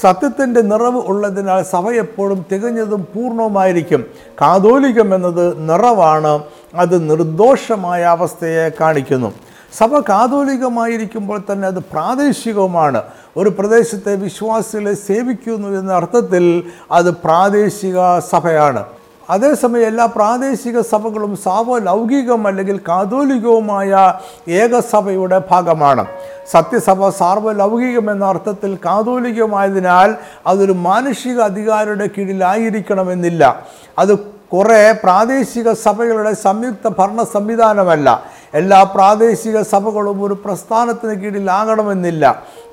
സത്യത്തിന്റെ 0.00 0.60
നിറവ് 0.60 1.00
ഉള്ളതിനാൽ 1.12 1.62
സഭ 1.62 1.90
എപ്പോഴും 1.90 2.46
തികഞ്ഞതും 2.52 3.08
പൂർണവുമായിരിക്കും 3.14 4.04
കാതോലികം 4.42 5.14
എന്നത് 5.14 5.70
നിറവാണ് 5.70 6.34
അത് 6.74 7.10
നിർദോഷമായ 7.10 8.02
അവസ്ഥയെ 8.02 8.70
കാണിക്കുന്നു. 8.80 9.32
സഭ 9.78 9.98
കാതോലികമായിരിക്കുമ്പോൾ 9.98 11.42
തന്നെ 11.52 11.66
അത് 11.68 11.78
പ്രാദേശികവുമാണ്. 11.78 13.02
ഒരു 13.36 13.48
പ്രദേശത്തെ 13.48 14.14
വിശ്വാസികളെ 14.14 14.94
സേവിക്കുന്നു 14.94 15.68
എന്ന 15.80 15.92
അർത്ഥത്തിൽ 15.92 16.64
അത് 16.92 17.14
പ്രാദേശിക 17.14 18.18
സഭയാണ്. 18.18 18.84
അതേസമയം 19.30 19.86
എല്ലാ 19.86 20.06
പ്രാദേശിക 20.06 20.80
സഭകളും 20.80 21.36
സാർവലൗകികം 21.36 22.46
അല്ലെങ്കിൽ 22.46 22.78
കാതോലികവുമായ 22.78 24.14
ഏകസഭയുടെ 24.48 25.42
ഭാഗമാണ്. 25.50 26.06
സത്യസഭ 26.50 27.08
സാർവലൗകികം 27.08 28.10
എന്ന 28.10 28.24
അർത്ഥത്തിൽ 28.24 28.78
കാതോലികമായതിനാൽ 28.84 30.14
അതൊരു 30.46 30.72
മാനുഷിക 30.72 31.40
അധികാരിയുടെ 31.40 32.08
കീഴിലായിരിക്കണമെന്നില്ല. 32.18 33.64
അത് 33.98 34.18
കുറേ 34.18 34.94
പ്രാദേശിക 35.04 35.72
സഭകളുടെ 35.72 36.34
സംയുക്ത 36.34 36.88
ഭരണ 36.88 37.22
സംവിധാനമല്ല 37.22 38.24
എല്ലാ 38.54 38.82
പ്രാദേശിക 38.82 39.62
സഭകളും 39.62 40.24
ഒരു 40.26 40.36
പ്രസ്ഥാനത്തിന് 40.44 41.14
കീഴിലാകണമെന്നില്ല 41.22 42.24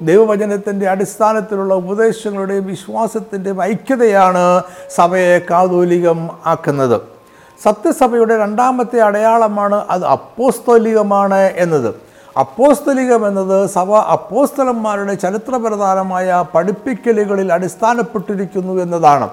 ദൈവവചനത്തിന്റെ 0.02 0.90
അടിസ്ഥാനത്തിലുള്ള 0.90 1.74
ഉപദേശങ്ങളുടെയും 1.74 2.66
വിശ്വാസത്തിന്റെയും 2.68 3.64
ഐക്യതയാണ് 3.64 4.44
സഭയെ 4.96 5.40
കാതോലികം 5.50 6.30
ആക്കുന്നത്. 6.46 6.98
സത്യസഭയുടെ 7.64 8.38
രണ്ടാമത്തെ 8.38 9.00
അടയാളമാണ് 9.02 9.86
അത് 9.90 10.06
അപ്പോസ്തോലികമാണ് 10.06 11.42
എന്നത്. 11.56 11.90
അപ്പോസ്തലികം 12.40 13.28
എന്നത് 13.28 13.70
സഭ 13.70 13.92
അപ്പോസ്തലന്മാരുടെ 13.96 15.14
ചരിത്രപ്രധാനമായ 15.14 16.46
പഠിപ്പിക്കലുകളിൽ 16.56 17.54
അടിസ്ഥാനപ്പെട്ടിരിക്കുന്നു 17.54 18.74
എന്നതാണ്. 18.82 19.30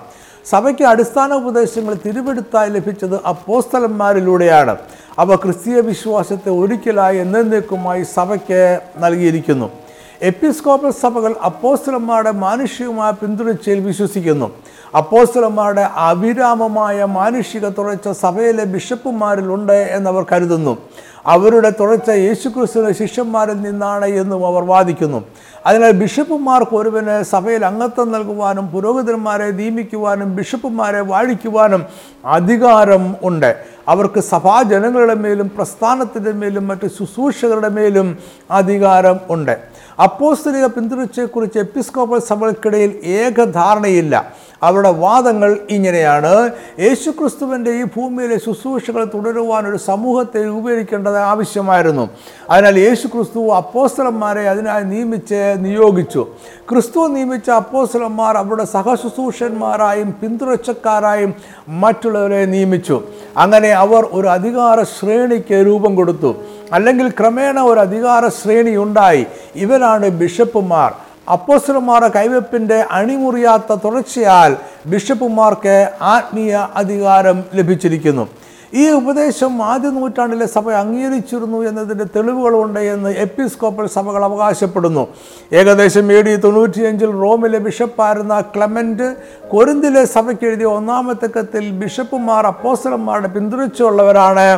സഭയ്ക്ക് 0.50 0.82
അടിസ്ഥാന 0.82 1.32
ഉപദേശങ്ങൾ 1.34 1.94
തിരുവെടുത്തായി 2.06 2.70
ലഭിച്ചത് 2.70 3.16
അപ്പോസ്തലന്മാരിലൂടെയാണ്. 3.26 4.76
അവ 5.18 5.34
ക്രിസ്തീയ 5.34 5.80
വിശ്വാസത്തെ 5.80 6.50
ഒരിക്കലായി 6.50 7.18
എന്നേക്കുമായി 7.18 8.02
സഭയ്ക്ക് 8.02 8.80
നൽകിയിരിക്കുന്നു. 8.98 9.70
എപ്പിസ്കോപ്പൽ 10.22 10.90
സഭകൾ 10.90 11.36
അപ്പോസ്തലന്മാരുടെ 11.44 12.30
മാനുഷികമായ 12.30 13.10
പിന്തുണച്ചയിൽ 13.10 13.80
വിശ്വസിക്കുന്നു. 13.80 14.50
അപ്പോസ്തലന്മാരുടെ 14.94 15.88
അവിരാമമായ 15.96 17.04
മാനുഷിക 17.04 17.68
തുടർച്ച 17.68 18.08
സഭയിലെ 18.08 18.64
ബിഷപ്പുമാരിലുണ്ട് 18.64 19.72
എന്നവർ 19.72 20.26
കരുതുന്നു. 20.32 20.78
അവരുടെ 21.26 21.72
തുടർച്ച 21.80 22.10
യേശുക്രിസ്തുവിന്റെ 22.10 22.92
ശിഷ്യന്മാരിൽ 22.92 23.60
നിന്നാണ് 23.60 24.06
എന്നും 24.06 24.46
അവർ 24.46 24.62
വാദിക്കുന്നു. 24.62 25.24
അതിനാൽ 25.66 25.90
ബിഷപ്പുമാർക്ക് 25.90 26.76
ഒരുവന് 26.76 27.22
സഭയിൽ 27.22 27.64
അംഗത്വം 27.64 28.12
നൽകുവാനും 28.12 28.66
പുരോഹിതന്മാരെ 28.66 29.50
നിയമിക്കുവാനും 29.50 30.36
ബിഷപ്പുമാരെ 30.36 31.00
വാഴിക്കുവാനും 31.00 31.84
അധികാരം 32.24 33.16
ഉണ്ട്. 33.22 33.64
അവർക്ക് 33.88 34.20
സഭാജനങ്ങളുടെ 34.20 35.14
മേലും 35.14 35.50
പ്രസ്ഥാനത്തിന്റെ 35.56 36.32
മേലും 36.32 36.68
മറ്റ് 36.68 36.86
ശുശ്രൂഷകരുടെ 36.86 37.68
മേലും 37.68 38.18
അധികാരം 38.50 39.20
ഉണ്ട്. 39.30 39.73
അപ്പോസ്തലിക 40.02 40.66
പിന്തുണച്ചയെക്കുറിച്ച് 40.66 41.58
എപ്പിസ്കോപ്പൽ 41.58 42.18
സഭകൾക്കിടയിൽ 42.18 43.00
ഏകധാരണയില്ല. 43.04 44.32
അവരുടെ 44.62 44.90
വാദങ്ങൾ 44.90 45.58
ഇങ്ങനെയാണ്. 45.70 46.50
യേശുക്രിസ്തുവിന്റെ 46.80 47.70
ഈ 47.70 47.82
ഭൂമിയിലെ 47.82 48.38
ശുശ്രൂഷകൾ 48.38 49.04
തുടരുവാൻ 49.04 49.68
ഒരു 49.68 49.76
സമൂഹത്തെ 49.76 50.44
രൂപീകരിക്കേണ്ടത് 50.44 51.16
ആവശ്യമായിരുന്നു. 51.16 52.08
അതിനാൽ 52.50 52.78
യേശു 52.78 53.06
ക്രിസ്തു 53.06 53.50
അപ്പോസ്തലന്മാരെ 53.50 54.48
അതിനായി 54.48 54.84
നിയമിച്ച് 54.84 55.54
നിയോഗിച്ചു. 55.58 56.26
ക്രിസ്തു 56.70 57.06
നിയമിച്ച 57.06 57.50
അപ്പോസ്തലന്മാർ 57.50 58.36
അവരുടെ 58.36 58.64
സഹശുശ്രൂഷന്മാരായും 58.64 60.14
പിന്തുണച്ചക്കാരായും 60.22 61.34
മറ്റുള്ളവരെ 61.68 62.44
നിയമിച്ചു. 62.44 63.02
അങ്ങനെ 63.36 63.68
അവർ 63.68 64.08
ഒരു 64.12 64.28
അധികാര 64.28 64.82
ശ്രേണിക്ക് 64.82 65.54
രൂപം 65.66 65.96
കൊടുത്തു. 65.96 66.36
അല്ലെങ്കിൽ 66.74 67.08
ക്രമേണ 67.20 67.56
ഒരു 67.70 67.80
അധികാര 67.86 68.28
ശ്രേണി 68.28 68.76
ഉണ്ടായി. 68.84 69.24
ഇവരാണ് 69.64 70.06
ബിഷപ്പുമാർ. 70.20 70.90
അപ്പോസ്റ്റർമാരുടെ 71.34 72.08
കൈവെപ്പിന്റെ 72.16 72.78
അണിമുറിയാത്ത 72.98 73.74
തുടർച്ചയാൽ 73.84 74.52
ബിഷപ്പുമാർക്ക് 74.86 75.76
ആത്മീയ 76.14 76.54
അധികാരം 76.82 77.38
ലഭിച്ചിരിക്കുന്നു. 77.54 78.24
ഈ 78.82 78.84
ഉപദേശം 78.90 79.62
ആദ്യ 79.62 79.88
നൂറ്റാണ്ടിലെ 79.88 80.46
സഭ 80.46 80.70
അംഗീകരിച്ചിരുന്നു 80.70 81.58
എന്നതിന്റെ 81.68 82.06
തെളിവുകളുണ്ട് 82.14 82.80
എന്ന് 82.80 83.10
എപ്പിസ്കോപ്പൽ 83.24 83.86
സഭകൾ 83.86 84.24
അവകാശപ്പെടുന്നു. 84.24 85.04
ഏകദേശം 85.52 86.12
എ 86.12 86.20
ഡി 86.22 86.36
തൊണ്ണൂറ്റിയഞ്ചിൽ 86.36 87.10
റോമിലെ 87.24 87.58
ബിഷപ്പായിരുന്ന 87.58 88.40
ക്ലമന്റ് 88.56 89.08
കൊരിന്തിലെ 89.52 90.04
സഭയ്ക്ക് 90.04 90.44
എഴുതിയ 90.44 90.70
ഒന്നാമത്തെ 90.78 91.28
കത്തിൽ 91.36 91.70
ബിഷപ്പുമാർ 91.70 92.46
അപ്പോസ്റ്റലന്മാരുടെ 92.46 93.28
പിന്തുണച്ചുള്ളവരാണ് 93.28 94.48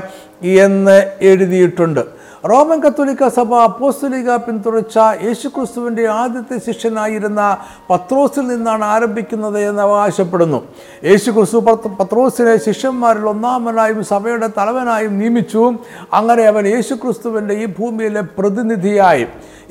എന്ന് 0.66 0.99
എഴുതിയിട്ടുണ്ട്. 1.23 2.15
റോമൻ 2.50 2.79
കത്തോലിക്ക 2.81 3.29
സഭ 3.29 3.55
അപ്പോസ്തലിക 3.55 4.37
പിന്തുണച്ച 4.37 4.97
യേശുക്രിസ്തുവിന്റെ 5.26 6.05
ആദ്യത്തെ 6.09 6.57
ശിഷ്യനായിരുന്ന 6.67 7.43
പത്രോസിൽ 7.91 8.45
നിന്നാണ് 8.49 8.85
ആരംഭിക്കുന്നത് 8.85 9.59
എന്ന് 9.69 9.83
അവകാശപ്പെടുന്നു 9.83 10.59
യേശുക്രിസ്തു 11.05 11.61
പത്രോസിനെ 12.00 12.57
ശിഷ്യന്മാരിൽ 12.67 13.25
ഒന്നാമനായും 13.29 14.05
സഭയുടെ 14.05 14.49
തലവനായും 14.59 15.19
നിയമിച്ചു. 15.19 15.73
അങ്ങനെ 16.12 16.43
അവൻ 16.43 16.67
യേശുക്രിസ്തുവിന്റെ 16.67 17.55
ഈ 17.55 17.67
ഭൂമിയിലെ 17.79 18.21
പ്രതിനിധിയായി. 18.21 19.26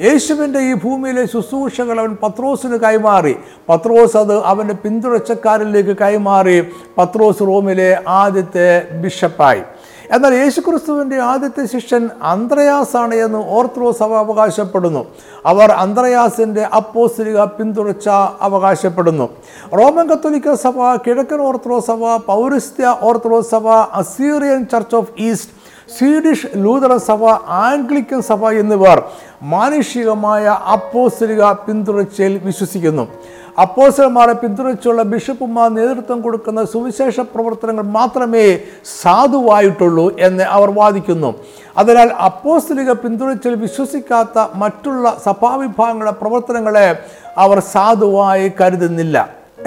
യേശുവിന്റെ 0.07 0.59
ഈ 0.59 0.73
ഭൂമിയിലെ 0.73 1.25
ശുശ്രൂഷകൾ 1.25 1.99
അവൻ 1.99 2.17
പത്രോസിന് 2.23 2.77
കൈമാറി. 2.77 3.35
പത്രോസ് 3.69 4.17
അത് 4.17 4.35
അവന്റെ 4.43 4.73
പിന്തുണച്ചക്കാരിലേക്ക് 4.73 5.97
കൈമാറി. 5.97 6.57
പത്രോസ് 6.97 7.41
റോമിലെ 7.41 8.03
ആദ്യത്തെ 8.07 8.67
ബിഷപ്പായി. 9.03 9.63
എന്നാൽ 10.13 10.33
യേശുക്രിസ്തുവിന്റെ 10.33 11.17
ആദ്യത്തെ 11.21 11.65
ശിഷ്യൻ 11.65 12.09
അന്ത്രയാസാണ് 12.23 13.15
എന്ന് 13.15 13.39
ഓർത്തഡോക്സ് 13.57 13.99
സഭ 13.99 14.13
അവകാശപ്പെടുന്നു. 14.13 15.05
അവർ 15.45 15.71
അന്ത്രയാസിന്റെ 15.71 16.63
അപ്പോസ്തലിക 16.79 17.43
പിന്തുണച്ച 17.43 18.09
അവകാശപ്പെടുന്നു. 18.47 19.29
റോമൻ 19.79 20.07
കത്തോലിക്ക 20.09 20.53
സഭ 20.53 20.95
കിഴക്കൻ 21.07 21.41
ഓർത്തഡോക്സ് 21.41 21.87
സഭ 21.87 22.15
പൗരസ്ത്യ 22.31 22.95
ഓർത്തഡോക്സ് 23.01 23.51
സഭ 23.51 23.67
Assyrian 24.01 24.65
church 24.65 24.95
of 24.95 25.13
east 25.19 25.53
Swedish 25.97 26.47
Lutheran 26.55 26.99
സഭ 26.99 27.23
ആംഗ്ലിക്കൻ 27.49 28.21
സഭ 28.21 28.49
എന്നിവർ 28.51 29.03
മാനുഷികമായ 29.43 30.45
അപ്പോസ്തലിക 30.47 31.51
പിന്തുണച്ചയിൽ 31.51 32.41
വിശ്വസിക്കുന്നു. 32.45 33.07
അപ്പോസലന്മാരെ 33.63 34.33
പിന്തുണച്ചുള്ള 34.33 35.01
ബിഷപ്പുമാർ 35.11 35.67
നേതൃത്വം 35.75 36.21
കൊടുക്കുന്ന 36.21 36.63
സുവിശേഷ 36.63 37.19
പ്രവർത്തനങ്ങൾ 37.33 37.85
മാത്രമേ 37.97 38.59
സാധുവായിട്ടുള്ളൂ 39.01 40.05
എന്ന് 40.19 40.43
അവർ 40.43 40.69
വാദിക്കുന്നു. 40.79 41.29
അതിനാൽ 41.77 42.09
അപ്പോസ്തലിക 42.29 42.91
പിന്തുണച്ചിൽ 43.03 43.53
വിശ്വസിക്കാത്ത 43.55 44.47
മറ്റുള്ള 44.63 45.05
സഭാവിഭാഗങ്ങളുടെ 45.25 46.15
പ്രവർത്തനങ്ങളെ 46.21 46.87
അവർ 47.37 47.59
സാധുവായി 47.59 48.51
കരുതുന്നില്ല. 48.61 49.17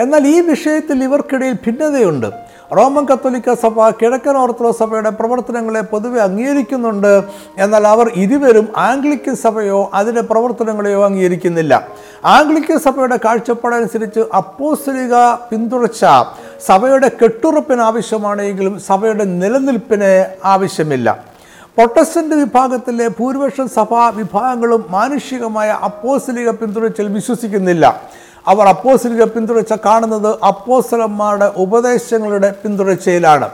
എന്നാൽ 0.02 0.26
ഈ 0.26 0.40
വിഷയത്തിൽ 0.40 0.98
ഇവർക്കിടയിൽ 1.04 1.56
ഭിന്നതയുണ്ട്. 1.66 2.28
റോമൻ 2.76 3.04
കത്തോലിക്ക 3.04 3.54
സഭ 3.54 3.88
കിഴക്കൻ 3.90 4.36
ഓർത്തഡോക്സ് 4.36 4.78
സഭയുടെ 4.78 5.10
പ്രവർത്തനങ്ങളെ 5.10 5.80
പൊതുവെ 5.80 6.20
അംഗീകരിക്കുന്നുണ്ട്. 6.20 7.24
എന്നാൽ 7.58 7.86
അവർ 7.86 8.10
ഇരുവരും 8.14 8.68
ആംഗ്ലിക്കൻ 8.76 9.36
സഭയോ 9.36 9.90
അതിന്റെ 9.94 10.20
പ്രവർത്തനങ്ങളെയോ 10.20 11.04
അംഗീകരിക്കുന്നില്ല. 11.04 11.88
ആംഗ്ലിക്കൻ 12.24 12.78
സഭയുടെ 12.78 13.18
കാഴ്ചപ്പാടനുസരിച്ച് 13.24 14.20
അപ്പോസ്ലിക 14.36 15.14
പിന്തുടർച്ച 15.50 16.04
സഭയുടെ 16.66 17.10
കെട്ടുറപ്പിന് 17.22 17.80
ആവശ്യമാണെങ്കിലും 17.80 18.80
സഭയുടെ 18.80 19.24
നിലനിൽപ്പിന് 19.24 20.26
ആവശ്യമില്ല. 20.44 21.38
പ്രൊട്ടസ്റ്റന്റ് 21.76 22.34
വിഭാഗത്തിലെ 22.34 23.08
ഭൂരിപക്ഷം 23.08 23.68
സഭാ 23.68 24.08
വിഭാഗങ്ങളും 24.08 24.86
മാനുഷികമായ 24.90 25.68
അപ്പോസ്ലിക 25.68 26.50
പിന്തുണച്ചിൽ 26.50 27.08
വിശ്വസിക്കുന്നില്ല. 27.08 28.02
അവർ 28.48 28.66
അപ്പോസ്തലിക 28.68 29.24
പിന്തുടർച്ച 29.24 29.74
കാണുന്നത് 29.84 30.44
അപ്പോസലന്മാരുടെ 30.44 31.52
ഉപദേശങ്ങളുടെ 31.56 32.54
പിന്തുടർച്ചയിലാണ് 32.64 33.48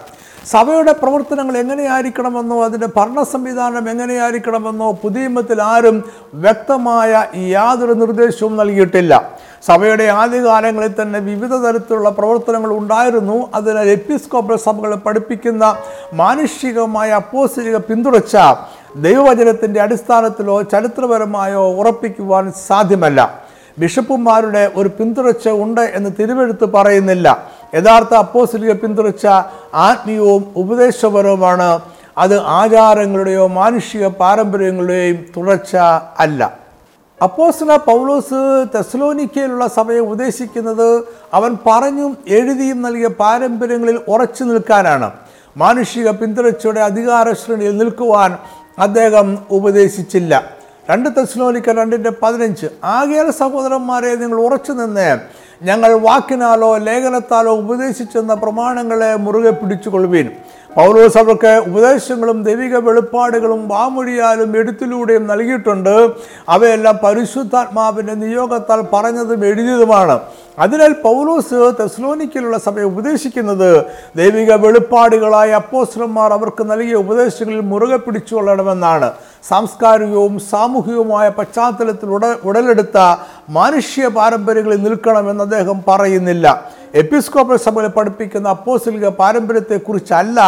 സഭയുടെ 0.51 0.93
പ്രവർത്തനങ്ങൾ 0.93 1.59
എങ്ങനെയായിരിക്കണമെന്നോ 1.59 2.65
അതിന്റെ 2.65 2.89
ഭരണ 2.97 3.23
സംവിധാനം 3.23 3.91
എങ്ങനെയായിരിക്കണമെന്നോ 3.91 4.93
പുതിയമത്തിൽ 4.93 5.63
ആരും 5.63 6.05
വ്യക്തമായ 6.35 7.25
യാതൊരു 7.37 7.93
നിർദ്ദേശവും 7.93 8.57
നൽകിയിട്ടില്ല. 8.57 9.31
സഭയുടെ 9.67 10.05
ആദ്യകാലങ്ങളിൽ 10.05 11.03
തന്നെ 11.03 11.19
വിവിധ 11.19 11.55
തരത്തിലുള്ള 11.55 12.11
പ്രവർത്തനങ്ങൾ 12.11 12.73
ഉണ്ടായിരുന്നു. 12.73 13.51
അതിനാൽ 13.55 13.89
എപ്പിസ്കോപ്പൽ 13.89 14.57
സഭകൾ 14.57 14.95
പഠിപ്പിക്കുന്ന 14.95 15.77
മാനുഷികമായ 16.15 17.11
അപ്പോസ്തലിക 17.11 17.77
പിന്തുടച്ച 17.77 18.37
ദൈവവചനത്തിന്റെ 18.97 19.81
അടിസ്ഥാനത്തിലോ 19.81 20.63
ചരിത്രപരമായോ 20.63 21.75
ഉറപ്പിക്കുവാൻ 21.75 22.53
സാധ്യമല്ല. 22.67 23.44
ബിഷപ്പുമാരുടെ 23.79 24.73
ഒരു 24.77 24.89
പിന്തുടർച്ച 24.89 25.49
ഉണ്ട് 25.49 25.81
എന്ന് 25.81 26.11
തിരുവെഴുത്ത് 26.21 26.65
പറയുന്നില്ല. 26.65 27.49
യഥാർത്ഥ 27.75 28.15
അപ്പോസിലിക 28.15 28.73
പിന്തുടർച്ച 28.73 29.27
ആത്മീയവും 29.75 30.53
ഉപദേശപരവുമാണ്. 30.57 31.81
അത് 32.19 32.41
ആചാരങ്ങളുടെയോ 32.41 33.47
മാനുഷിക 33.47 34.07
പാരമ്പര്യങ്ങളുടെയും 34.07 35.27
തുടർച്ച 35.37 35.77
അല്ല. 36.19 36.59
അപ്പോസ്ല 37.23 37.77
പൗലോസ് 37.77 38.67
തെസ്ലോനിക്കയിലുള്ള 38.75 39.67
സഭയെ 39.67 39.99
ഉപദേശിക്കുന്നത് 39.99 41.05
അവൻ 41.35 41.57
പറഞ്ഞും 41.67 42.17
എഴുതിയും 42.29 42.83
നൽകിയ 42.83 43.07
പാരമ്പര്യങ്ങളിൽ 43.07 44.01
ഉറച്ചു 44.09 44.45
നിൽക്കാനാണ്. 44.45 45.11
മാനുഷിക 45.57 46.11
പിന്തുടർച്ചയുടെ 46.11 46.81
അധികാര 46.81 47.33
ശ്രേണിയിൽ 47.33 47.77
നിൽക്കുവാൻ 47.77 48.39
അദ്ദേഹം 48.79 49.39
ഉപദേശിച്ചില്ല. 49.51 50.64
രണ്ട് 50.91 51.09
തെസ്ലോലിക്ക 51.17 51.71
രണ്ടിന്റെ 51.71 52.13
പതിനഞ്ച്. 52.23 52.67
ആകെ 52.85 53.31
സഹോദരന്മാരെ 53.31 54.15
നിങ്ങൾ 54.17 54.37
ഉറച്ചു 54.37 54.73
നിന്ന് 54.73 55.19
ഞങ്ങൾ 55.63 55.93
വാക്കിനാലോ 55.93 56.77
ലേഖനത്താലോ 56.77 57.53
ഉപദേശിച്ചെന്ന 57.57 58.35
പ്രമാണങ്ങളെ 58.35 59.17
മുറുകെ 59.17 59.51
പിടിച്ചുകൊള്ളുവീൻ. 59.51 60.29
പൗലോസ് 60.77 61.19
അവർക്ക് 61.19 61.53
ഉപദേശങ്ങളും 61.69 62.39
ദൈവിക 62.47 62.77
വെളിപ്പാടുകളും 62.87 63.61
വാമൊഴിയാലും 63.73 64.51
എഴുത്തിലൂടെയും 64.61 65.25
നൽകിയിട്ടുണ്ട്. 65.33 65.95
അവയെല്ലാം 66.55 66.97
പരിശുദ്ധാത്മാവിന്റെ 67.05 68.15
നിയോഗത്താൽ 68.23 68.81
പറഞ്ഞതും 68.93 69.45
എഴുതിയതുമാണ്. 69.51 70.17
അതിനാൽ 70.63 70.93
പൗലോസ് 71.05 71.61
തെസ്ലോനിക്കലുള്ള 71.79 72.57
സഭയെ 72.67 72.87
ഉപദേശിക്കുന്നത് 72.91 73.71
ദൈവിക 74.21 74.53
വെളിപ്പാടുകളായ 74.65 75.51
അപ്പോസ്ലന്മാർ 75.63 76.31
അവർക്ക് 76.39 76.65
നൽകിയ 76.71 76.97
ഉപദേശങ്ങളിൽ 77.05 77.63
മുറുകെ 77.73 77.99
പിടിച്ചുകൊള്ളണമെന്നാണ് 78.03 79.09
സാംസ്കാരികവും 79.51 80.35
സാമൂഹികവുമായ 80.51 81.27
പശ്ചാത്തലത്തിൽ 81.39 82.11
ഉട 82.17 82.27
ഉടലെടുത്ത 82.49 82.99
മാനുഷ്യ 83.59 84.07
പാരമ്പര്യങ്ങളിൽ 84.19 84.81
നിൽക്കണമെന്ന് 84.87 85.45
അദ്ദേഹം 85.47 85.81
പറയുന്നില്ല. 85.89 86.47
എപ്പിസ്കോപ്പൽ 87.01 87.57
സഭയിൽ 87.67 87.87
പഠിപ്പിക്കുന്ന 87.95 88.49
അപ്പോസിലിക 88.57 89.07
പാരമ്പര്യത്തെക്കുറിച്ചല്ല 89.21 90.41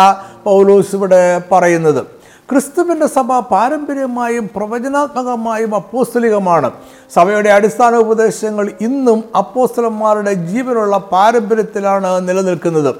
പൗലോസ് 0.44 0.92
ഇവിടെ 0.98 1.22
പറയുന്നത്. 1.52 2.02
ക്രിസ്തുവിന്റെ 2.50 3.06
സഭ 3.06 3.38
പാരമ്പര്യമായും 3.38 4.50
പ്രവചനാത്മകമായും 4.56 5.74
അപ്പോസ്തലികമാണ്. 5.74 6.70
സഭയുടെ 7.14 7.50
അടിസ്ഥാന 7.50 7.96
ഉപദേശങ്ങൾ 7.96 8.70
ഇന്നും 8.80 9.24
അപ്പോസ്തലന്മാരുടെ 9.36 10.32
ജീവനുള്ള 10.32 10.96
പാരമ്പര്യത്തിലാണ് 11.12 12.28
നിലനിൽക്കുന്നത്. 12.28 12.94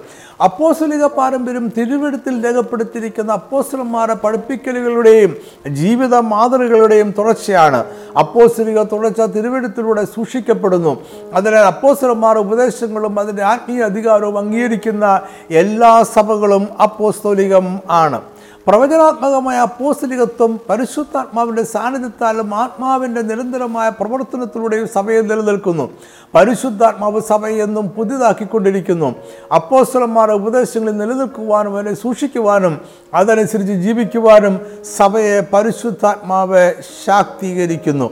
അപ്പോസ്തലിക 0.44 1.04
പാരമ്പര്യം 1.06 1.72
തിരുവെടുത്തിൽ 1.76 2.44
രേഖപ്പെടുത്തിയിരിക്കുന്ന 2.44 3.32
അപ്പോസ്തലന്മാരുടെ 3.32 4.16
പഠിപ്പിക്കലുകളുടെയും 4.24 5.36
ജീവിത 5.68 6.14
മാതൃകളുടെയും 6.14 7.14
തുടർച്ചയാണ്. 7.18 7.84
അപ്പോസ്തലിക 8.18 8.82
തുടർച്ച 8.82 9.20
തിരുവെടുത്തിലൂടെ 9.20 10.04
സൂക്ഷിക്കപ്പെടുന്നു. 10.04 10.92
അതിനാൽ 11.34 11.66
അപ്പോസ്തലന്മാരുടെ 11.74 12.40
ഉപദേശങ്ങളും 12.40 13.20
അതിന്റെ 13.20 13.42
ആത്മീയ 13.42 13.82
അധികാരവും 13.82 14.38
അംഗീകരിക്കുന്ന 14.38 15.20
എല്ലാ 15.50 16.02
സഭകളും 16.02 16.68
അപ്പോസ്തോലികം 16.82 17.78
ആണ്. 17.90 18.20
പ്രവചനാത്മകമായ 18.66 19.56
അപ്പോസ്തലികത്വം 19.56 20.60
പരിശുദ്ധാത്മാവിന്റെ 20.68 21.62
സാന്നിധ്യത്താലും 21.62 22.54
ആത്മാവിന്റെ 22.54 23.20
നിരന്തരമായ 23.20 23.88
പ്രവർത്തനത്തിലൂടെയും 23.88 24.88
സഭയിൽ 24.88 25.20
നിലനിൽക്കുന്നു. 25.20 25.90
പരിശുദ്ധാത്മാവ് 26.34 27.20
സഭയെന്നും 27.20 27.88
പുതിയതാക്കിക്കൊണ്ടിരിക്കുന്നു. 27.88 29.14
അപ്പോസ്തലന്മാരുടെ 29.54 30.34
ഉപദേശങ്ങളിൽ 30.34 30.96
നിലനിൽക്കുവാനും 30.96 31.76
അതിനെ 31.76 31.94
സൂക്ഷിക്കുവാനും 31.94 32.80
അതനുസരിച്ച് 33.14 33.72
ജീവിക്കുവാനും 33.72 34.60
സഭയെ 34.96 35.40
പരിശുദ്ധാത്മാവ് 35.52 36.74
ശാക്തീകരിക്കുന്നു. 37.06 38.10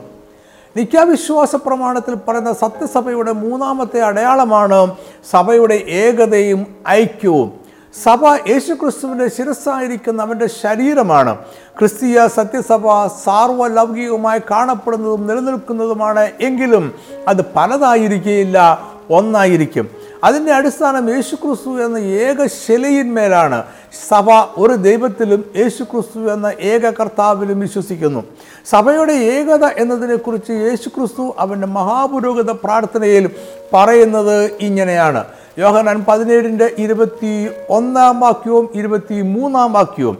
നിത്യാവിശ്വാസ 0.77 1.57
പ്രമാണത്തിൽ 1.57 2.15
പറയുന്ന 2.15 2.53
സത്യസഭയുടെ 2.53 3.33
മൂന്നാമത്തെ 3.33 4.01
അടയാളമാണ് 4.01 4.95
സഭയുടെ 5.31 5.75
ഏകതയും 5.75 6.67
ഐക്യവും. 6.89 7.64
സഭ 8.03 8.51
യേശുക്രിസ്തുവിന്റെ 8.51 9.29
ശിരസ്സായിരിക്കുന്ന 9.29 10.23
അവന്റെ 10.23 10.47
ശരീരമാണ്. 10.47 11.39
ക്രിസ്തീയ 11.79 12.27
സത്യസഭ 12.27 13.07
സാർവലൗകികമായി 13.07 14.41
കാണപ്പെടുന്നതും 14.51 15.27
നിലനിൽക്കുന്നതുമാണ്. 15.27 16.31
എങ്കിലും 16.41 16.95
അത് 17.29 17.45
പലതായിരിക്കുകയില്ല 17.57 18.83
ഒന്നായിരിക്കും. 19.11 19.89
അതിന്റെ 20.25 20.53
അടിസ്ഥാനം 20.53 21.15
യേശുക്രിസ്തു 21.15 21.71
എന്ന 21.85 21.99
ഏക 21.99 22.47
ശിലയിന്മേലാണ് 22.47 23.63
സഭ 24.09 24.31
ഒരു 24.57 24.75
ദൈവത്തിലും 24.75 25.45
യേശുക്രിസ്തു 25.57 26.33
എന്ന 26.33 26.53
ഏക 26.61 26.91
കർത്താവിലും 26.91 27.61
വിശ്വസിക്കുന്നു. 27.61 28.25
സഭയുടെ 28.67 29.13
ഏകത 29.13 29.65
എന്നതിനെക്കുറിച്ച് 29.65 30.51
യേശുക്രിസ്തു 30.51 31.35
അവന്റെ 31.39 31.67
മഹാപുരോഗത 31.67 32.51
പ്രാർത്ഥനയിൽ 32.51 33.31
പറയുന്നത് 33.73 34.51
ഇങ്ങനെയാണ്. 34.61 35.25
യോഹനാൻ 35.59 36.05
പതിനേഴിന്റെ 36.09 36.71
ഇരുപത്തി 36.79 37.49
ഒന്നാം 37.69 38.21
വാക്യവും 38.21 38.69
ഇരുപത്തി 38.75 39.23
മൂന്നാം 39.23 39.73
വാക്യവും 39.73 40.17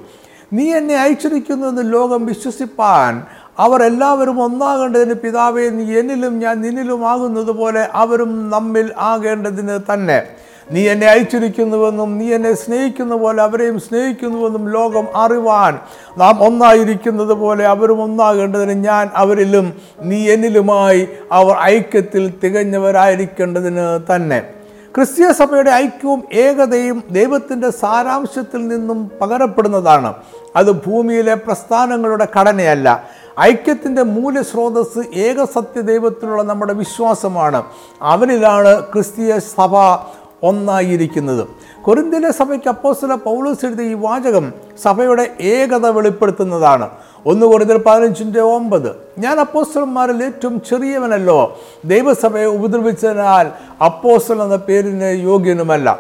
നീ 0.53 0.75
എന്നെ 0.75 0.95
അയച്ചിരിക്കുന്നു 0.95 1.67
എന്ന് 1.67 1.93
ലോകം 1.93 2.27
വിശ്വസിപ്പാൻ 2.27 3.23
അവർ 3.59 3.83
എല്ലാവരും 3.83 4.43
ഒന്നാകേണ്ടതിന് 4.43 5.15
പിതാവേ 5.15 5.69
നീ 5.69 5.99
എന്നിലും 5.99 6.39
ഞാൻ 6.39 6.61
നിന്നിലും 6.61 7.07
ആകുന്നത് 7.07 7.51
പോലെ 7.51 7.89
അവരും 7.95 8.51
നമ്മിൽ 8.51 8.93
ആകേണ്ടതിന് 8.97 9.79
തന്നെ. 9.91 10.23
നീ 10.71 10.89
എന്നെ 10.89 11.07
അയച്ചിരിക്കുന്നുവെന്നും 11.07 12.19
നീ 12.19 12.35
എന്നെ 12.35 12.53
സ്നേഹിക്കുന്ന 12.55 13.15
പോലെ 13.15 13.43
അവരെയും 13.43 13.81
സ്നേഹിക്കുന്നുവെന്നും 13.81 14.71
ലോകം 14.71 15.07
അറിവാൻ 15.17 15.79
നാം 16.19 16.43
ഒന്നായിരിക്കുന്നത് 16.43 17.33
പോലെ 17.33 17.65
അവരും 17.65 18.03
ഒന്നാകേണ്ടതിന് 18.03 18.73
ഞാൻ 18.73 19.11
അവരിലും 19.15 19.73
നീ 20.03 20.31
എന്നിലുമായി 20.31 21.09
അവർ 21.33 21.55
ഐക്യത്തിൽ 21.63 22.33
തികഞ്ഞവരായിരിക്കേണ്ടതിന് 22.45 24.15
തന്നെ. 24.15 24.41
ക്രിസ്തീയ 24.95 25.33
സഭയുടെ 25.33 25.71
ഐക്യവും 25.71 26.23
ഏകതയും 26.33 27.03
ദൈവത്തിന്റെ 27.11 27.71
സാരാംശത്തിൽ 27.71 28.69
നിന്നും 28.69 29.11
പകരപ്പെടുന്നതാണ്. 29.21 30.15
അത് 30.57 30.71
ഭൂമിയിലെ 30.71 31.35
പ്രസ്ഥാനങ്ങളുടെ 31.35 32.29
ഘടനയല്ല. 32.39 33.09
ഐക്യത്തിന്റെ 33.41 34.03
മൂല്യസ്രോതസ് 34.03 35.19
ഏകസത്യ 35.19 35.81
ദൈവത്തിലുള്ള 35.81 36.43
നമ്മുടെ 36.43 36.75
വിശ്വാസമാണ്. 36.75 37.63
അവനിലാണ് 38.03 38.83
ക്രിസ്തീയ 38.83 39.39
സഭ 39.39 39.77
ഒന്നായിരിക്കുന്നത്. 40.43 41.49
കൊരിന്തിലെ 41.85 42.31
സഭയ്ക്ക് 42.31 42.69
അപ്പോസ്തല 42.69 43.15
പൗലോസ് 43.15 43.65
എഴുതിയ 43.67 43.87
ഈ 43.87 43.95
വാചകം 43.95 44.53
സഭയുടെ 44.83 45.31
ഏകത 45.41 45.87
വെളിപ്പെടുത്തുന്നതാണ്. 45.89 46.91
ഒന്ന് 47.27 47.47
കൊരിന്തിൽ 47.47 47.77
പതിനഞ്ചിന്റെ 47.77 48.41
ഒമ്പത്. 48.41 48.97
ഞാൻ 49.19 49.41
അപ്പോസ്തലന്മാരിൽ 49.41 50.25
ഏറ്റവും 50.25 50.63
ചെറിയവനല്ലോ. 50.71 51.59
ദൈവസഭയെ 51.85 52.45
ഉപദ്രവിച്ചതിനാൽ 52.45 53.51
അപ്പോസ്റ്റൽ 53.85 54.43
എന്ന 54.43 54.57
പേരിന് 54.57 55.11
യോഗ്യനുമല്ല. 55.23 55.99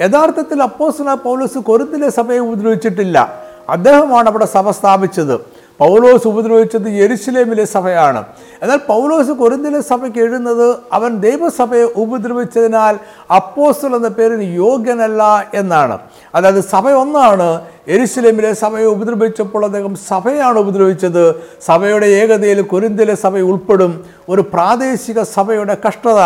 യഥാർത്ഥത്തിൽ 0.00 0.62
അപ്പോസ്തല 0.62 1.14
പൗലോസ് 1.14 1.58
കൊരിന്തിലെ 1.58 2.10
സഭയെ 2.10 2.38
ഉപദ്രവിച്ചിട്ടില്ല. 2.38 3.44
അദ്ദേഹമാണ് 3.68 4.28
അവിടെ 4.28 4.44
സഭ 4.44 4.70
സ്ഥാപിച്ചത്. 4.70 5.53
പൗലോസ് 5.80 6.28
ഉപദ്രവിച്ചത് 6.28 6.86
യെരുസലേമിലെ 6.86 7.64
സഭയാണ്. 7.64 8.24
എന്നാൽ 8.62 8.76
പൗലോസ് 8.76 9.30
കൊരിന്തിലെ 9.30 9.80
സഭയ്ക്ക് 9.80 10.18
എഴുതുന്നത് 10.18 10.78
അവൻ 10.92 11.16
ദൈവസഭയെ 11.20 11.82
ഉപദ്രവിച്ചതിനാൽ 11.82 12.98
അപ്പോസ്റ്റൽ 13.34 13.96
എന്ന 13.96 14.08
പേരിന് 14.08 14.42
യോഗ്യനല്ല 14.42 15.50
എന്നാണ്. 15.54 15.98
അതായത് 16.34 16.60
സഭ 16.60 16.88
ഒന്നാണ് 16.88 17.60
എരുസലേമിലെ 17.88 18.52
സഭയെ 18.52 18.84
ഉപദ്രവിച്ചപ്പോൾ 18.84 19.64
അദ്ദേഹം 19.64 19.94
സഭയാണ് 19.94 20.58
ഉപദ്രവിച്ചത്. 20.58 21.34
സഭയുടെ 21.66 22.06
ഏകതയിൽ 22.06 22.60
കൊരിന്തിലെ 22.60 23.14
സഭ 23.14 23.36
ഉൾപ്പെടും. 23.36 24.04
ഒരു 24.28 24.42
പ്രാദേശിക 24.42 25.22
സഭയുടെ 25.22 25.76
കഷ്ടത 25.88 26.20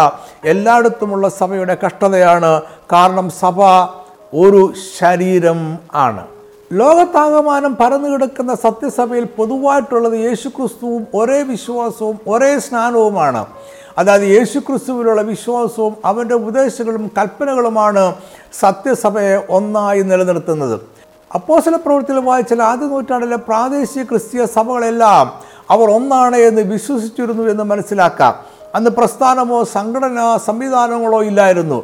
എല്ലായിടത്തുമുള്ള 0.45 1.29
സഭയുടെ 1.29 1.77
കഷ്ടതയാണ്. 1.87 2.63
കാരണം 2.93 3.31
സഭ 3.31 3.61
ഒരു 4.35 4.73
ശരീരം 4.99 5.79
ആണ്. 5.95 6.38
ലോകത്താകമാനം 6.73 7.77
പരന്നു 7.77 8.09
കിടക്കുന്ന 8.09 8.55
സത്യസഭയിൽ 8.55 9.25
പൊതുവായിട്ടുള്ളത് 9.25 10.17
യേശുക്രിസ്തുവും 10.17 11.07
ഒരേ 11.15 11.43
വിശ്വാസവും 11.43 12.19
ഒരേ 12.29 12.59
സ്നാനവുമാണ്. 12.59 13.47
അതായത് 13.99 14.23
യേശുക്രിസ്തുവിലുള്ള 14.23 15.23
വിശ്വാസവും 15.23 15.97
അവന്റെ 16.05 16.35
ഉപദേശങ്ങളും 16.35 17.11
കൽപ്പനകളുമാണ് 17.19 18.15
സത്യസഭയെ 18.61 19.47
ഒന്നായി 19.51 20.03
നിലനിർത്തുന്നത്. 20.03 20.81
അപ്പോസല 21.35 21.77
പ്രവൃത്തിയിൽ 21.77 22.19
വായിച്ചാൽ 22.19 22.63
ആദ്യ 22.63 22.87
നൂറ്റാണ്ടിലെ 22.87 23.37
പ്രാദേശിക 23.37 24.03
ക്രിസ്തീയ 24.03 24.45
സഭകളെല്ലാം 24.45 25.33
അവർ 25.71 25.91
ഒന്നാണ് 25.91 26.37
എന്ന് 26.37 26.63
വിശ്വസിച്ചിരുന്നു 26.63 27.51
എന്ന് 27.51 27.65
മനസ്സിലാക്കാം. 27.65 28.35
അന്ന് 28.75 28.91
പ്രസ്ഥാനമോ 28.91 29.65
സംഘടന 29.65 30.19
സംവിധാനങ്ങളോ 30.47 31.23
ഇല്ലായിരുന്നു. 31.23 31.79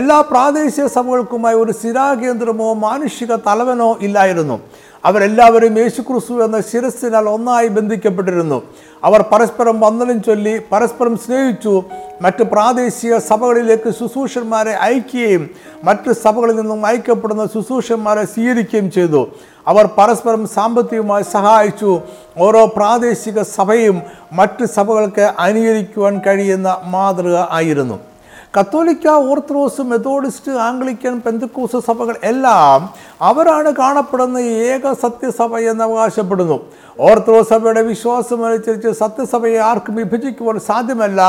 എല്ലാ 0.00 0.20
പ്രാദേശിക 0.20 0.86
സഭകൾക്കുമായി 0.86 1.56
ഒരു 1.56 1.72
സ്ഥിരാകേന്ദ്രമോ 1.72 2.74
മാനുഷിക 2.74 3.32
തലവനോ 3.48 3.90
ഇല്ലായിരുന്നു. 4.02 4.56
അവരെല്ലാവരും 5.04 5.78
യേശുക്രിസ്തു 5.78 6.44
എന്ന 6.44 6.60
ശിരസ്സിനാൽ 6.60 7.28
ഒന്നായി 7.28 7.68
ബന്ധിക്കപ്പെട്ടിരുന്നു. 7.68 8.62
അവർ 9.04 9.24
പരസ്പരം 9.32 9.80
വന്ദനം 9.80 10.22
ചൊല്ലി 10.22 10.60
പരസ്പരം 10.72 11.18
സ്നേഹിച്ചു. 11.18 11.82
മറ്റ് 12.22 12.42
പ്രാദേശിക 12.42 13.18
സഭകളിലേക്ക് 13.18 13.90
ശുശ്രൂഷന്മാരെ 13.90 14.70
അയക്കുകയും 14.70 15.50
മറ്റ് 15.84 16.12
സഭകളിൽ 16.12 16.56
നിന്നും 16.56 16.86
അയക്കപ്പെടുന്ന 16.86 17.46
ശുശ്രൂഷന്മാരെ 17.46 18.26
സ്വീകരിക്കുകയും 18.26 18.90
ചെയ്തു. 18.90 19.28
അവർ 19.68 19.88
പരസ്പരം 19.98 20.48
സാമ്പത്തികമായി 20.48 21.22
സഹായിച്ചു. 21.22 22.00
ഓരോ 22.38 22.66
പ്രാദേശിക 22.66 23.42
സഭയും 23.42 24.02
മറ്റ് 24.32 24.64
സഭകൾക്ക് 24.64 25.32
അനുകരിക്കുവാൻ 25.38 26.20
കഴിയുന്ന 26.26 26.80
മാതൃക 26.84 27.36
ആയിരുന്നു. 27.50 28.09
കത്തോലിക്ക 28.56 29.06
ഓർത്തഡോക്സ് 29.08 29.82
മെത്തോഡിസ്റ്റ് 29.90 30.52
ആംഗ്ലിക്കൻ 30.68 31.14
പെന്തക്കൂസ് 31.26 31.78
സഭകൾ 31.86 32.14
എല്ലാം 32.30 32.78
അവരാണ് 33.22 33.70
കാണപ്പെടുന്ന 33.76 34.38
ഏക 34.38 34.92
സത്യസഭ 35.02 35.58
എന്ന് 35.72 35.84
അവകാശപ്പെടുന്നു. 35.84 36.56
ഓർത്തഡോക്സ് 37.00 37.50
സഭയുടെ 37.50 37.82
വിശ്വാസം 37.82 38.18
വിശ്വാസമനുസരിച്ച് 38.20 38.90
സത്യസഭയെ 38.98 39.58
ആർക്കും 39.58 39.94
വിഭജിക്കുവാൻ 39.94 40.58
സാധ്യമല്ല. 40.60 41.20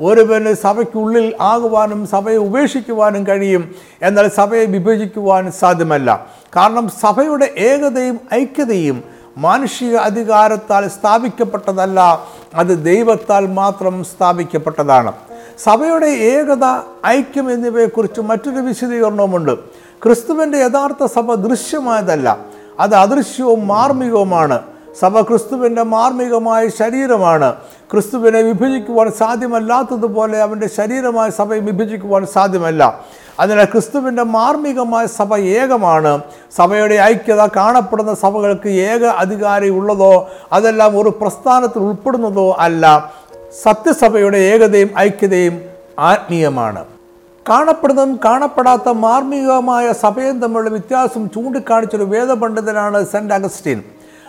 ഒരുവന് 0.00 0.54
സഭയ്ക്കുള്ളിൽ 0.54 1.26
ആകുവാനും 1.40 2.00
സഭയെ 2.06 2.36
ഉപേക്ഷിക്കുവാനും 2.36 3.26
കഴിയും. 3.26 3.64
എന്നാൽ 4.02 4.28
സഭയെ 4.40 4.64
വിഭജിക്കുവാൻ 4.64 5.52
സാധ്യമല്ല. 5.62 6.26
കാരണം 6.56 6.88
സഭയുടെ 7.04 7.48
ഏകതയും 7.70 8.18
ഐക്യതയും 8.34 8.98
മാനുഷിക 9.46 9.96
അധികാരത്താൽ 10.08 10.84
സ്ഥാപിക്കപ്പെട്ടതല്ല. 10.88 12.00
അത് 12.54 12.84
ദൈവത്താൽ 12.84 13.46
മാത്രം 13.60 13.96
സ്ഥാപിക്കപ്പെട്ടതാണ്. 14.04 15.12
സഭയുടെ 15.64 16.06
ഏകത 16.06 16.64
ഐക്യം 17.06 17.52
എന്നിവയെക്കുറിച്ച് 17.52 18.20
മറ്റൊരു 18.20 18.60
വിശദീകരണവുമുണ്ട്. 18.60 19.58
ക്രിസ്തുവിന്റെ 20.04 20.58
യഥാർത്ഥ 20.58 21.04
സഭ 21.04 21.34
ദൃശ്യമായതല്ല. 21.34 22.38
അത് 22.80 22.94
അദൃശ്യവും 22.94 23.68
മാർമികവുമാണ്. 23.68 24.58
സഭ 25.00 25.20
ക്രിസ്തുവിന്റെ 25.20 25.82
മാർമികമായ 25.82 26.68
ശരീരമാണ്. 26.68 27.54
ക്രിസ്തുവിനെ 27.92 28.42
വിഭജിക്കുവാൻ 28.42 29.12
സാധ്യമല്ലാത്തതുപോലെ 29.12 30.42
അവന്റെ 30.42 30.68
ശരീരമായ 30.68 31.30
സഭയെ 31.30 31.58
വിഭജിക്കുവാൻ 31.58 32.26
സാധ്യമല്ല. 32.26 33.00
അതിനാൽ 33.40 33.64
ക്രിസ്തുവിന്റെ 33.64 34.22
മാർമികമായ 34.22 35.06
സഭ 35.06 35.36
ഏകമാണ്. 35.36 36.20
സഭയുടെ 36.56 36.94
ഐക്യത 36.94 37.46
കാണപ്പെടുന്ന 37.46 38.14
സഭകൾക്ക് 38.14 38.68
ഏക 38.68 39.04
അധികാരി 39.04 39.68
ഉള്ളതോ 39.68 40.28
അതെല്ലാം 40.52 41.02
ഒരു 41.02 41.08
പ്രസ്ഥാനത്തിൽ 41.08 41.78
ഉൾപ്പെടുന്നതോ 41.78 42.56
അല്ല. 42.58 43.12
സത്യസഭയുടെ 43.64 44.38
ഏകതയും 44.52 44.90
ഐക്യതയും 44.98 45.54
ആത്മീയമാണ്. 45.98 46.82
കാണപ്പെടുന്നതും 47.48 48.20
കാണപ്പെടാത്ത 48.24 48.88
മാർമികമായ 48.88 49.92
സഭയും 49.92 50.40
തമ്മിലുള്ള 50.40 50.70
വ്യത്യാസം 50.70 51.22
ചൂണ്ടിക്കാണിച്ചൊരു 51.34 52.06
വേദപണ്ഡിതനാണ് 52.14 52.98
സെന്റ് 53.12 53.34
അഗസ്റ്റീൻ. 53.34 53.78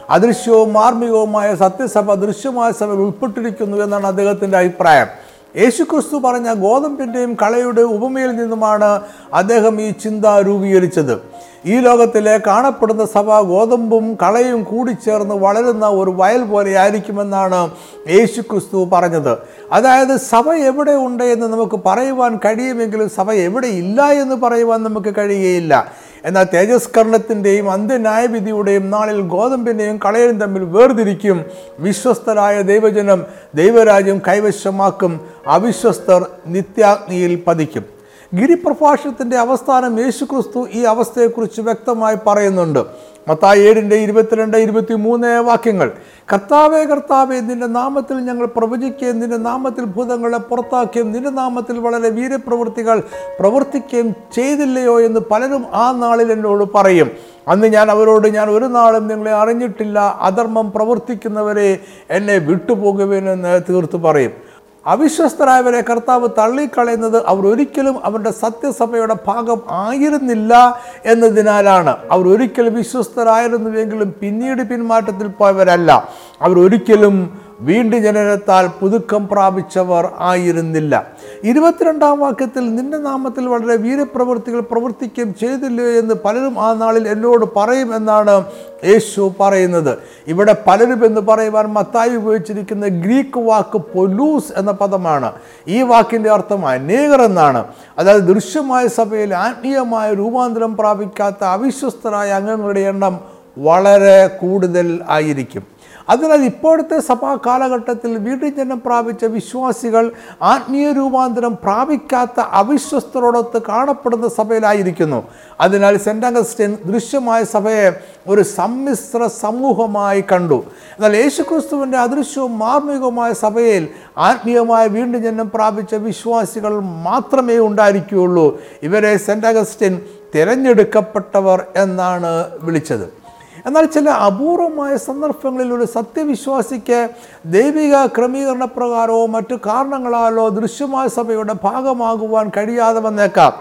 അദൃശ്യവും 0.10 0.74
മാർമികവുമായ 0.74 1.56
സത്യസഭ 1.56 2.13
ദൃശ്യമായ 2.13 2.70
സഭയിൽ 2.72 3.02
ഉൾപ്പെട്ടിരിക്കുന്നു 3.06 3.78
എന്നാണ് 3.86 4.08
അദ്ദേഹത്തിന്റെ 4.08 4.58
അഭിപ്രായം. 4.58 5.10
യേശുക്രിസ്തു 5.58 6.18
പറഞ്ഞ 6.18 6.54
ഗോതമ്പിന്റെയും 6.54 7.38
കളയുടെ 7.42 7.82
ഉപമയിൽ 7.82 8.32
നിന്നുമാണ് 8.32 9.02
അദ്ദേഹം 9.34 9.82
ഈ 9.82 9.90
ചിന്ത 9.90 10.26
രൂപീകരിച്ചത്. 10.26 11.22
ഈ 11.66 11.80
ലോകത്തിലെ 11.80 12.40
കാണപ്പെടുന്ന 12.48 13.06
സഭ 13.06 13.40
ഗോതമ്പും 13.40 14.18
കളയും 14.22 14.64
കൂടി 14.64 14.92
ചേർന്ന് 15.06 15.36
വളരുന്ന 15.36 15.86
ഒരു 15.88 16.12
വയൽ 16.12 16.44
പോലെ 16.44 16.78
ആയിരിക്കുമെന്നാണ് 16.78 17.72
യേശു 18.10 18.42
ക്രിസ്തു 18.42 18.90
പറഞ്ഞത്. 18.94 19.38
അതായത് 19.72 20.18
സഭ 20.18 20.54
എവിടെ 20.54 20.92
ഉണ്ട് 20.92 21.24
എന്ന് 21.24 21.48
നമുക്ക് 21.48 21.80
പറയുവാൻ 21.86 22.40
കഴിയുമെങ്കിലും 22.46 23.10
സഭ 23.10 23.32
എവിടെ 23.32 23.68
ഇല്ല 23.68 24.06
എന്ന് 24.12 24.36
പറയുവാൻ 24.36 24.84
നമുക്ക് 24.84 25.14
കഴിയുകയില്ല. 25.18 25.94
എന്നാൽ 26.25 26.43
തേജസ്കരണത്തിന്റെയും 26.53 27.71
അന്ത്യന്യായവിധിയുടെയും 27.71 28.89
നാളിൽ 28.89 29.21
ഗോതമ്പിന്റെയും 29.21 29.97
കളയും 29.97 30.39
തമ്മിൽ 30.39 30.63
വേർതിരിക്കും. 30.63 31.45
വിശ്വസ്തരായ 31.79 32.62
ദൈവജനം 32.62 33.25
ദൈവരാജ്യം 33.55 34.21
കൈവശമാക്കും. 34.27 35.21
അവിശ്വസ്തർ 35.47 36.27
നിത്യാഗ്നിയിൽ 36.47 37.43
പതിക്കും. 37.47 37.99
ഗിരിപ്രഭാഷണത്തിന്റെ 38.34 39.38
അവസ്ഥാനം 39.38 40.00
യേശുക്രിസ്തു 40.00 40.68
ഈ 40.74 40.82
അവസ്ഥയെക്കുറിച്ച് 40.84 41.62
വ്യക്തമായി 41.62 42.18
പറയുന്നുണ്ട്. 42.28 42.80
മത്തായി 43.28 43.60
ഏഴിന്റെ 43.60 43.96
ഇരുപത്തിരണ്ട് 43.96 44.58
ഇരുപത്തി 44.58 44.94
മൂന്ന് 44.94 45.42
വാക്യങ്ങൾ. 45.42 45.92
കർത്താവേ 46.34 46.84
കർത്താവേ 46.84 47.39
നിന്റെ 47.39 47.65
നാമത്തിൽ 47.65 48.18
ഞങ്ങൾ 48.18 48.46
പ്രവചിക്കുകയും 48.46 49.20
നിന്റെ 49.20 49.38
നാമത്തിൽ 49.38 49.86
ഭൂതങ്ങളെ 49.86 50.38
പുറത്താക്കുകയും 50.38 51.12
നിന്റെ 51.12 51.30
നാമത്തിൽ 51.30 51.80
വളരെ 51.80 52.10
വീരപ്രവൃത്തികൾ 52.10 53.04
പ്രവർത്തിക്കുകയും 53.39 54.15
ചെയ്തില്ലയോ 54.36 55.02
എന്ന് 55.02 55.20
പലരും 55.20 55.65
ആ 55.74 55.92
നാളിൽ 55.92 56.32
എന്നോട് 56.32 56.65
പറയും. 56.76 57.12
അന്ന് 57.48 57.68
ഞാൻ 57.68 57.92
അവരോട് 57.92 58.28
ഞാൻ 58.28 58.50
ഒരു 58.50 58.65
നാളും 58.65 59.08
നിങ്ങളെ 59.08 59.32
അറിഞ്ഞിട്ടില്ല. 59.32 60.18
അധർമ്മം 60.22 60.72
പ്രവർത്തിക്കുന്നവരെ 60.72 61.80
എന്നെ 62.10 62.38
വിട്ടുപോകുവേനെന്ന് 62.38 63.62
തീർത്തു 63.70 63.98
പറയും. 63.98 64.49
അവിശ്വസ്തരായവരെ 64.86 65.82
കർത്താവ് 65.82 66.30
തള്ളിക്കളയുന്നത് 66.38 67.26
അവർ 67.26 67.48
ഒരിക്കലും 67.48 68.06
അവരുടെ 68.06 68.32
സത്യസഭയുടെ 68.32 69.15
ഭാഗം 69.28 69.62
ആയിരുന്നില്ല 69.70 70.80
എന്നതിനാലാണ്. 71.06 71.98
അവർ 72.12 72.28
ഒരിക്കലും 72.28 72.74
വിശ്വസ്തരായിരുന്നുവെങ്കിലും 72.74 74.15
പിന്നീട് 74.22 74.62
പിന്മാറ്റത്തിൽ 74.63 75.28
പോയവരല്ല. 75.28 76.10
അവർ 76.42 76.60
ഒരിക്കലും 76.60 77.39
വീണ്ടും 77.62 78.00
ജനനത്താൽ 78.04 78.68
പുതുക്കം 78.68 79.28
പ്രാപിച്ചവർ 79.28 80.10
ആയിരുന്നില്ല. 80.20 81.08
ഇരുപത്തിരണ്ടാം 81.43 82.19
വാക്യത്തിൽ 82.19 82.75
നിന്റെ 82.75 82.97
നാമത്തിൽ 82.97 83.47
വളരെ 83.47 83.75
വീരപ്രവൃത്തികൾ 83.75 84.60
പ്രവർത്തിക്കുകയും 84.60 85.36
ചെയ്തില്ലയോ 85.39 85.99
എന്ന് 85.99 86.15
പലരും 86.25 86.60
ആ 86.60 86.73
നാളിൽ 86.73 87.08
എന്നോട് 87.08 87.45
പറയും 87.56 87.95
എന്നാണ് 87.95 88.45
യേശു 88.86 89.34
പറയുന്നത്. 89.39 89.97
ഇവിടെ 90.28 90.56
പലരും 90.67 91.06
എന്ന് 91.06 91.21
പറയുവാൻ 91.21 91.65
മത്തായി 91.65 92.15
ഉപയോഗിച്ചിരിക്കുന്ന 92.15 92.88
ഗ്രീക്ക് 92.88 93.39
വാക്ക് 93.39 93.78
പൊലൂസ് 93.78 94.54
എന്ന 94.58 94.71
പദമാണ്. 94.71 95.34
ഈ 95.67 95.82
വാക്കിന്റെ 95.82 96.30
അർത്ഥം 96.30 96.67
അനേകർ 96.67 97.21
എന്നാണ്. 97.21 97.65
അതായത് 97.97 98.21
ദൃശ്യമായ 98.21 98.88
സഭയിൽ 98.88 99.36
ആത്മീയമായ 99.36 100.13
രൂപാന്തരം 100.13 100.78
പ്രാപിക്കാത്ത 100.78 101.43
അവിശ്വസ്തരായ 101.43 102.32
അംഗങ്ങളുടെ 102.32 102.80
എണ്ണം 102.80 103.19
വളരെ 103.58 104.28
കൂടുതൽ 104.28 104.99
ആയിരിക്കും. 105.10 105.79
അതിനാൽ 106.10 106.43
ഇപ്പോഴത്തെ 106.43 107.00
സഭാ 107.00 107.36
കാലഘട്ടത്തിൽ 107.36 108.17
വീണ്ടും 108.17 108.56
ജനം 108.56 108.82
പ്രാപിച്ച 108.86 109.26
വിശ്വാസികൾ 109.26 110.12
ആത്മീയ 110.41 110.91
രൂപാന്തരം 110.91 111.58
പ്രാപിക്കാത്ത 111.63 112.39
അവിശ്വസ്തരോടൊത്ത് 112.39 113.62
കാണപ്പെടുന്ന 113.62 114.28
സഭയിലായിരിക്കുന്നു. 114.28 115.24
അതിനാൽ 115.62 115.98
സെന്റ് 115.98 116.26
അഗസ്റ്റിൻ 116.26 116.78
ദൃശ്യമായ 116.86 117.43
സഭയെ 117.43 117.93
ഒരു 118.28 118.41
സമ്മിശ്ര 118.41 119.28
സമൂഹമായി 119.28 120.24
കണ്ടു. 120.32 120.63
എന്നാൽ 120.95 121.17
യേശുക്രിസ്തുവിന്റെ 121.17 121.98
അദൃശ്യവും 121.98 122.60
മാർമികവുമായ 122.60 123.34
സഭയിൽ 123.34 123.88
ആത്മീയമായ 124.17 124.88
വീണ്ടും 124.88 125.24
ജനം 125.24 125.50
പ്രാപിച്ച 125.50 125.95
വിശ്വാസികൾ 125.95 126.80
മാത്രമേ 126.80 127.58
ഉണ്ടായിരിക്കുകയുള്ളൂ. 127.58 128.60
ഇവരെ 128.84 129.17
സെന്റ് 129.17 129.48
അഗസ്റ്റിൻ 129.48 130.02
തിരഞ്ഞെടുക്കപ്പെട്ടവർ 130.36 131.65
എന്നാണ് 131.76 132.50
വിളിച്ചത്. 132.62 133.18
എന്നാൽ 133.65 133.86
ചില 133.86 134.10
അപൂർവമായ 134.10 134.98
സന്ദർഭങ്ങളിൽ 134.98 135.74
ഒരു 135.74 135.86
സത്യവിശ്വാസിക്ക് 135.86 137.10
ദൈവിക 137.45 138.06
ക്രമീകരണ 138.06 138.65
പ്രകാരമോ 138.65 139.26
മറ്റു 139.26 139.56
കാരണങ്ങളാലോ 139.56 140.50
ദൃശ്യമായ 140.50 141.08
സഭയുടെ 141.08 141.56
ഭാഗമാകുവാൻ 141.63 142.52
കഴിയാതെ 142.58 143.00
വന്നേക്കാം. 143.00 143.54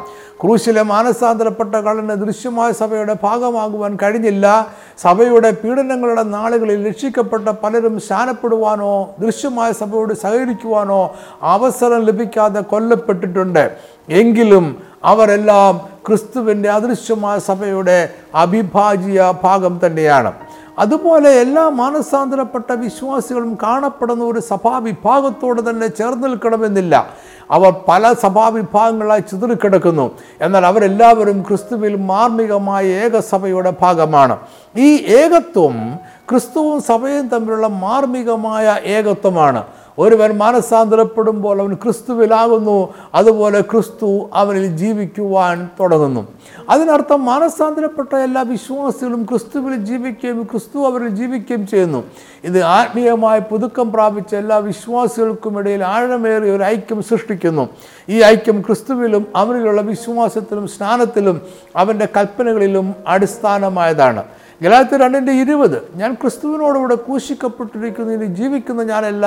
ക്രൂശിലെ 0.43 0.83
മാനസാന്തരപ്പെട്ട 0.83 1.75
കള്ളന് 1.75 2.27
ദൃശ്യമായ 2.27 2.73
സഭയുടെ 2.73 3.17
ഭാഗമാകുവാൻ 3.23 3.99
കഴിഞ്ഞില്ല. 4.03 4.69
സഭയുടെ 4.99 5.51
പീഡനങ്ങളുടെ 5.51 6.23
നാളുകളിൽ 6.23 6.89
രക്ഷിക്കപ്പെട്ട 6.89 7.49
പലരും 7.49 8.01
ശാനപ്പെടുവാനോ 8.01 9.15
ദൃശ്യമായ 9.19 9.73
സഭയോട് 9.73 10.15
സഹകരിക്കുവാനോ 10.15 11.15
അവസരം 11.43 12.05
ലഭിക്കാതെ 12.05 12.61
കൊല്ലപ്പെട്ടിട്ടുണ്ട്. 12.61 13.77
എങ്കിലും 14.09 14.83
അവരെല്ലാം 15.05 15.98
ക്രിസ്തുവിന്റെ 16.07 16.69
അദൃശ്യമായ 16.69 17.39
സഭയുടെ 17.39 18.11
അവിഭാജ്യ 18.35 19.35
ഭാഗം 19.43 19.81
തന്നെയാണ്. 19.87 20.33
അതുപോലെ 20.79 21.31
എല്ലാ 21.31 21.69
മാനസാന്തരപ്പെട്ട 21.69 22.73
വിശ്വാസികളും 22.73 23.59
കാണപ്പെടുന്ന 23.63 24.25
ഒരു 24.25 24.41
സഭാവിഭാഗത്തോട് 24.41 25.71
തന്നെ 25.71 25.87
ചേർന്ന് 25.87 26.29
നിൽക്കണമെന്നില്ല. 26.29 27.11
അവർ 27.51 27.75
പല 27.89 28.13
സഭാവിഭാഗങ്ങളായി 28.13 29.21
ചിതറിക്കിടക്കുന്നു 29.21 30.11
എന്നാൽ 30.41 30.67
അവരെല്ലാവരും 30.67 31.43
ക്രിസ്തുവിൽ 31.49 31.97
മാർമികമായ 31.97 32.87
ഏകസഭയുടെ 32.87 33.73
ഭാഗമാണ്. 33.83 34.37
ഈ 34.77 35.07
ഏകത്വം 35.07 35.97
ക്രിസ്തുവും 36.31 36.83
സഭയും 36.83 37.29
തമ്മിലുള്ള 37.29 37.67
മാർമികമായ 37.67 38.79
ഏകത്വമാണ്. 38.85 39.65
ഒരുവൻ 39.99 40.39
മനസ്സാന്തരപ്പെടുമ്പോൾ 40.39 41.61
അവൻ 41.61 41.75
ക്രിസ്തുവിലാകുന്നു 41.75 42.89
അതുപോലെ 43.15 43.61
ക്രിസ്തു 43.61 44.31
അവനിൽ 44.35 44.77
ജീവിക്കുവാൻ 44.77 45.69
തുടങ്ങുന്നു. 45.81 46.29
അതിനർത്ഥം 46.69 47.25
മാനസാന്തരപ്പെട്ട 47.25 48.17
എല്ലാ 48.17 48.43
വിശ്വാസികളും 48.43 49.25
ക്രിസ്തുവിൽ 49.25 49.77
ജീവിക്കുകയും 49.77 50.43
ക്രിസ്തു 50.43 50.79
അവരിൽ 50.87 51.09
ജീവിക്കുകയും 51.09 51.67
ചെയ്യുന്നു. 51.67 52.05
ഇത് 52.45 52.63
ആത്മീയമായ 52.63 53.39
പുതുക്കം 53.39 53.93
പ്രാപിച്ച 53.93 54.35
എല്ലാ 54.35 54.57
വിശ്വാസികൾക്കും 54.57 55.59
ഇടയിൽ 55.59 55.85
ആഴമേറിയ 55.85 56.51
ഒരു 56.51 56.63
ഐക്യം 56.63 57.03
സൃഷ്ടിക്കുന്നു. 57.03 57.69
ഈ 58.09 58.23
ഐക്യം 58.23 58.63
ക്രിസ്തുവിലും 58.63 59.27
അവനിലുള്ള 59.37 59.81
വിശ്വാസത്തിലും 59.81 60.69
സ്നാനത്തിലും 60.69 61.43
അവന്റെ 61.77 62.09
കൽപ്പനകളിലും 62.17 62.95
അടിസ്ഥാനമായതാണ്. 63.07 64.25
ഗലാത്തി 64.63 64.97
രണ്ടിന്റെ 64.97 65.33
ഇരുപത് 65.33 65.83
ഞാൻ 65.95 66.15
ക്രിസ്തുവിനോടുകൂടെ 66.15 66.95
കൂശിക്കപ്പെട്ടിരിക്കുന്നതിന് 66.95 68.25
ജീവിക്കുന്ന 68.25 68.83
ഞാനല്ല 68.83 69.27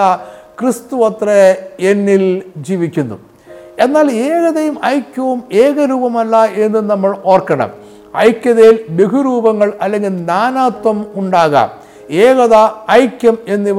ക്രിസ്തു 0.59 1.05
അത്രേ 1.05 1.69
എന്നിൽ 1.79 2.41
ജീവിക്കുന്നു. 2.57 3.15
എന്നാൽ 3.79 4.11
ഏകതയും 4.11 4.77
ഐക്യവും 4.85 5.43
ഏകരൂപമല്ല 5.53 6.45
എന്ന് 6.45 6.89
നമ്മൾ 6.89 7.17
ഓർക്കണം. 7.25 7.69
ഐക്യതയിൽ 8.17 8.85
ബഹുരൂപങ്ങൾ 8.89 9.73
അല്ലെങ്കിൽ 9.81 10.25
നാനാത്വം 10.25 11.05
ഉണ്ടാകാം. 11.15 11.69
ഏകത 12.09 12.55
ഐക്യം 12.91 13.37
എന്നിവ 13.47 13.77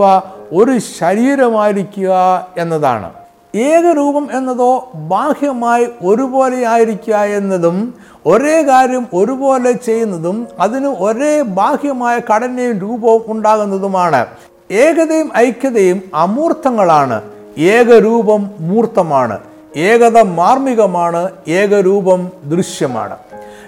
ഒരു 0.53 0.79
ശരീരമായിരിക്കുക 0.79 2.13
എന്നതാണ്. 2.59 3.13
ഏകരൂപം 3.55 4.29
എന്നതോ 4.33 4.91
ബാഹ്യമായി 4.95 5.87
ഒരുപോലെ 6.05 6.67
ആയിരിക്കുക 6.67 7.15
എന്നതും 7.15 7.95
ഒരേ 8.27 8.63
കാര്യം 8.63 9.07
ഒരുപോലെ 9.15 9.73
ചെയ്യുന്നതും 9.73 10.49
അതിന് 10.61 10.87
ഒരേ 10.87 11.43
ബാഹ്യമായ 11.43 12.21
ഘടനയും 12.35 12.79
രൂപവും 12.79 13.23
ഉണ്ടാകുന്നതുമാണ്. 13.27 14.27
ഏകതയും 14.71 15.31
ഐക്യതയും 15.37 16.03
അമൂർത്തങ്ങളാണ്. 16.15 17.23
ഏകരൂപം 17.59 18.51
മൂർത്തമാണ്. 18.61 19.39
ഏകത 19.77 20.21
മാർമികമാണ്. 20.21 21.31
ഏകരൂപം 21.49 22.31
ദൃശ്യമാണ്. 22.45 23.17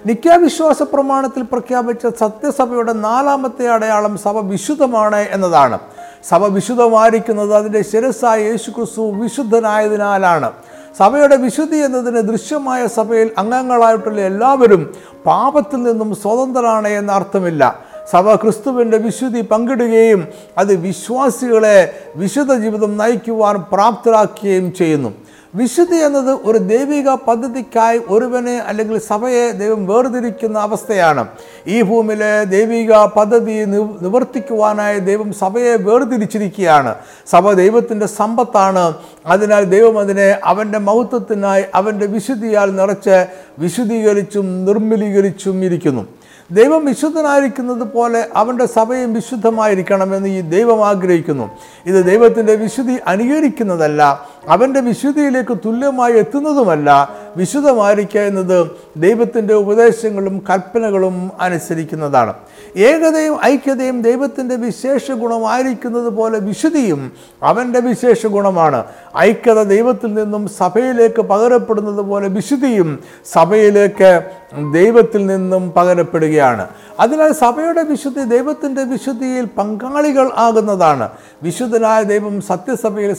നിത്യാവിശ്വാസ 0.07 0.83
പ്രമാണത്തിൽ 0.83 1.43
പ്രഖ്യാപിച്ച 1.43 2.07
സത്യസഭയുടെ 2.07 2.93
നാലാമത്തെ 2.93 3.69
അടയാളം 3.69 4.19
സഭ 4.19 4.39
വിശുദ്ധമാണ് 4.39 5.17
എന്നതാണ്. 5.17 5.79
സഭ 6.29 6.45
വിശുദ്ധമായിരിക്കുന്നത് 6.45 7.55
അതിന്റെ 7.55 7.83
ശിരസായ 7.83 8.43
യേശുക്രിസ്തു 8.43 9.11
വിശുദ്ധനായതിനാലാണ്. 9.11 10.53
സഭയുടെ 10.99 11.37
വിശുദ്ധി 11.37 11.77
എന്നതിന് 11.77 12.21
ദൃശ്യമായ 12.21 12.87
സഭയിൽ 12.87 13.31
അംഗങ്ങളായിട്ടുള്ള 13.39 14.21
എല്ലാവരും 14.21 14.95
പാപത്തിൽ 15.27 15.77
നിന്നും 15.77 16.15
സ്വതന്ത്രരാണ് 16.15 16.89
എന്ന 16.89 17.13
അർത്ഥമില്ല 17.13 17.79
സഭ 18.11 18.35
ക്രിസ്തുവിന്റെ 18.35 18.97
വിശുദ്ധി 18.97 19.41
പങ്കിടുകയും 19.41 20.29
അത് 20.59 20.75
വിശ്വാസികളെ 20.75 21.95
വിശുദ്ധ 22.17 22.55
ജീവിതം 22.55 22.99
നയിക്കുവാൻ 22.99 23.65
പ്രാപ്തരാക്കുകയും 23.73 24.73
ചെയ്യുന്നു. 24.73 25.15
വിശുദ്ധി 25.55 25.97
എന്നത് 25.97 26.31
ഒരു 26.31 26.59
ദൈവിക 26.59 27.09
പദ്ധതിക്കായി 27.09 28.01
ഒരുവനെ 28.09 28.59
അല്ലെങ്കിൽ 28.59 28.99
സഭയെ 28.99 29.51
ദൈവം 29.51 29.87
വേർതിരിക്കുന്ന 29.87 30.59
അവസ്ഥയാണ്. 30.59 31.29
ഈ 31.67 31.83
ഭൂമിയിലെ 31.83 32.45
ദൈവിക 32.45 32.93
പദ്ധതി 32.93 33.65
നിവർത്തിക്കുവാനായി 34.01 34.99
ദൈവം 34.99 35.33
സഭയെ 35.33 35.77
വേർതിരിച്ചിരിക്കുകയാണ്. 35.77 36.95
സഭ 37.31 37.53
ദൈവത്തിന്റെ 37.53 38.07
സമ്പത്താണ്. 38.07 38.95
അതിനാൽ 39.27 39.65
ദൈവം 39.65 39.99
അതിനെ 39.99 40.39
അവന്റെ 40.45 40.79
മഹത്വത്തിനായി 40.79 41.65
അവന്റെ 41.75 42.07
വിശുദ്ധിയാൽ 42.07 42.77
നിറച്ച് 42.77 43.27
വിശുദ്ധീകരിച്ചും 43.59 44.65
നിർമ്മലീകരിച്ചും 44.65 45.65
ഇരിക്കുന്നു. 45.65 46.07
ദൈവം 46.51 46.85
വിശുദ്ധനായിരിക്കുന്നത് 46.85 47.93
പോലെ 47.93 48.29
അവന്റെ 48.37 48.67
സഭയും 48.67 49.15
വിശുദ്ധമായിരിക്കണമെന്ന് 49.15 50.29
ഈ 50.29 50.41
ദൈവം 50.41 50.87
ആഗ്രഹിക്കുന്നു. 50.87 51.51
ഇത് 51.87 52.05
ദൈവത്തിന്റെ 52.05 52.55
വിശുദ്ധി 52.55 52.99
അനുകരിക്കുന്നതല്ല 53.07 54.29
അവന്റെ 54.49 54.81
വിശുദ്ധിയിലേക്ക് 54.81 55.59
തുല്യമായി 55.65 56.13
എത്തുന്നതുമല്ല 56.13 57.15
വിശുദ്ധമായിരിക്കുക 57.37 58.21
എന്നത് 58.21 58.71
ദൈവത്തിന്റെ 58.97 59.55
ഉപദേശങ്ങളും 59.55 60.45
കൽപ്പനകളും 60.51 61.31
അനുസരിക്കുന്നതാണ്. 61.41 62.35
ഏകതയും 62.77 63.39
ഐക്യതയും 63.45 64.03
ദൈവത്തിന്റെ 64.03 64.57
വിശേഷ 64.57 65.11
ഗുണമായിരിക്കുന്നത് 65.11 66.09
പോലെ 66.09 66.39
വിശുദ്ധിയും 66.39 67.13
അവന്റെ 67.43 67.81
വിശേഷ 67.81 68.27
ഗുണമാണ്. 68.27 68.85
ഐക്യത 69.19 69.63
ദൈവത്തിൽ 69.63 70.15
നിന്നും 70.15 70.49
സഭയിലേക്ക് 70.49 71.23
പകരപ്പെടുന്നത് 71.23 72.01
പോലെ 72.01 72.29
വിശുദ്ധിയും 72.29 72.99
സഭയിലേക്ക് 73.33 74.23
ദൈവത്തിൽ 74.73 75.27
നിന്നും 75.27 75.71
പകരപ്പെടുകയാണ്. 75.71 76.69
അതിനാൽ 77.01 77.33
സഭയുടെ 77.33 77.83
വിശുദ്ധി 77.83 78.21
ദൈവത്തിന്റെ 78.21 78.85
വിശുദ്ധിയിൽ 78.85 79.45
പങ്കാളികൾ 79.45 80.31
ആകുന്നതാണ്. 80.37 81.09
വിശുദ്ധനായ 81.43 82.03
ദൈവം 82.03 82.41
സത്യസഭയിൽ 82.41 83.15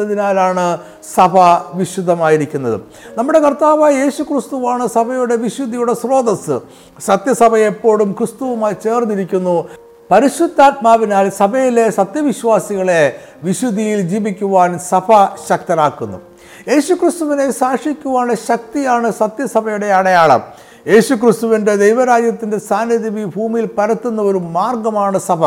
സന്നിഹിതനായിരിക്കുന്നതിനാലാണ് 0.00 0.66
സഭ 1.14 1.34
വിശുദ്ധമായിരിക്കുന്നത്. 1.78 2.76
നമ്മുടെ 3.18 3.38
കർത്താവായ 3.38 3.92
യേശു 4.02 4.22
ക്രിസ്തുവാണ് 4.22 4.84
സഭയുടെ 4.96 5.36
വിശുദ്ധിയുടെ 5.36 5.94
സ്രോതസ് 6.02 6.56
സത്യസഭ 7.08 7.52
എപ്പോഴും 7.70 8.10
ക്രിസ്തുവുമായി 8.18 8.76
ചേർന്നിരിക്കുന്നു. 8.84 9.56
പരിശുദ്ധാത്മാവിനാൽ 10.10 11.26
സഭയിലെ 11.40 11.84
സത്യവിശ്വാസികളെ 11.90 13.02
വിശുദ്ധിയിൽ 13.44 14.00
ജീവിക്കുവാൻ 14.12 14.70
സഭ 14.90 15.08
ശക്തരാക്കുന്നു 15.48 16.18
യേശുക്രിസ്തുവിനെ 16.68 17.46
സാക്ഷിക്കുവാനുള്ള 17.62 18.34
ശക്തിയാണ് 18.34 19.08
സത്യസഭയുടെ 19.20 19.88
അടയാളം. 19.98 20.42
യേശുക്രിസ്തുവിന്റെ 20.92 21.72
ദൈവരാജ്യത്തിന്റെ 21.84 22.58
സാന്നിധ്യം 22.70 23.16
ഈ 23.22 23.24
ഭൂമിയിൽ 23.36 23.66
പരത്തുന്ന 23.78 24.20
ഒരു 24.30 24.40
മാർഗമാണ് 24.56 25.18
സഭ. 25.30 25.42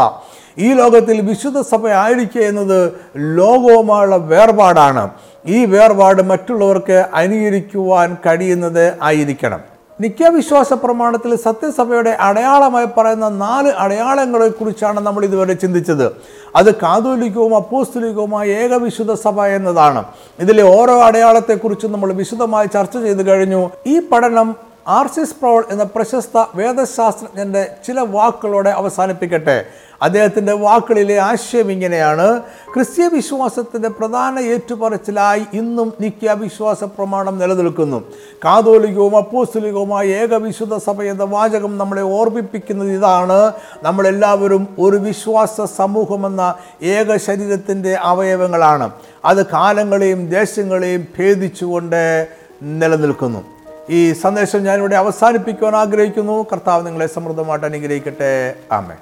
ഈ 0.57 0.73
ലോകത്തിൽ 0.73 1.21
വിശുദ്ധ 1.21 1.61
സഭ 1.61 1.87
ആയിരിക്കുക 1.87 2.41
എന്നത് 2.41 2.93
ലോകവുമായുള്ള 3.17 4.15
വേർപാടാണ്. 4.15 5.09
ഈ 5.45 5.65
വേർപാട് 5.65 6.21
മറ്റുള്ളവർക്ക് 6.21 7.05
അനുകരിക്കുവാൻ 7.13 8.17
കഴിയുന്നത് 8.25 8.93
ആയിരിക്കണം. 9.01 9.59
നിത്യവിശ്വാസ 10.01 10.73
പ്രമാണത്തിൽ 10.73 11.35
സത്യസഭയുടെ 11.35 12.09
അടയാളമായി 12.09 12.85
പറയുന്ന 12.85 13.29
നാല് 13.29 13.71
അടയാളങ്ങളെ 13.77 14.47
കുറിച്ചാണ് 14.47 14.99
നമ്മൾ 14.99 15.23
ഇതുവരെ 15.23 15.53
ചിന്തിച്ചത്. 15.53 16.11
അത് 16.55 16.75
കാതോലികവും 16.75 17.55
അപ്പോസ്തലികവുമായ 17.55 18.47
ഏകവിശുദ്ധ 18.47 19.13
സഭ 19.13 19.41
എന്നതാണ്. 19.41 20.03
ഇതിലെ 20.39 20.63
ഓരോ 20.63 21.03
അടയാളത്തെക്കുറിച്ചും 21.03 21.91
നമ്മൾ 21.91 22.13
വിശദമായി 22.13 22.67
ചർച്ച 22.67 22.97
ചെയ്തു 22.97 23.23
കഴിഞ്ഞു. 23.23 23.69
ഈ 23.87 23.99
പഠനം 23.99 24.72
ആർസിസ് 24.87 25.35
പ്രൗൾ 25.35 25.65
എന്ന 25.71 25.83
പ്രശസ്ത 25.83 26.45
വേദശാസ്ത്രജ്ഞന്റെ 26.55 27.67
ചില 27.87 27.99
വാക്കുകളോടെ 27.99 28.69
അവസാനിപ്പിക്കട്ടെ. 28.69 29.65
അദ്ദേഹത്തിന്റെ 30.01 30.53
വാക്കുകളിലെ 30.53 31.17
ആശയം 31.17 31.71
ഇങ്ങനെയാണ്. 31.71 32.41
ക്രിസ്ത്യ 32.73 33.07
വിശ്വാസത്തിന്റെ 33.07 33.89
പ്രധാന 33.89 34.39
ഏറ്റുപറച്ചിലായി 34.39 35.45
ഇന്നും 35.53 35.93
നിത്യാവിശ്വാസ 36.01 36.83
പ്രമാണം 36.83 37.39
നിലനിൽക്കുന്നു. 37.39 38.03
കാതോലികവും 38.45 39.17
അപ്പോസ്തലികവുമായ 39.17 40.07
ഏകവിശുദ്ധ 40.07 40.75
സഭ 40.75 41.01
എന്ന 41.01 41.23
വാചകം 41.23 41.77
നമ്മളെ 41.77 42.01
ഓർമ്മിപ്പിക്കുന്നത് 42.01 42.91
ഇതാണ്. 42.91 43.51
നമ്മളെല്ലാവരും 43.83 44.67
ഒരു 44.79 44.97
വിശ്വാസ 44.97 45.61
സമൂഹമെന്ന 45.61 46.55
ഏക 46.83 47.17
ശരീരത്തിന്റെ 47.17 47.93
അവയവങ്ങളാണ്. 47.95 48.91
അത് 49.25 49.45
കാലങ്ങളെയും 49.45 50.29
ദേശങ്ങളെയും 50.29 51.07
ഭേദിച്ചുകൊണ്ട് 51.19 52.27
നിലനിൽക്കുന്നു. 52.61 53.62
ഈ 53.89 54.13
സന്ദേശം 54.13 54.63
ഞാനിവിടെ 54.63 54.95
അവസാനിപ്പിക്കുവാൻ 54.95 55.75
ആഗ്രഹിക്കുന്നു. 55.75 56.45
കർത്താവ് 56.51 56.87
നിങ്ങളെ 56.87 57.07
സമൃദ്ധമായിട്ട് 57.07 57.65
അനുഗ്രഹിക്കട്ടെ. 57.65 58.55
ആമേ 58.71 58.95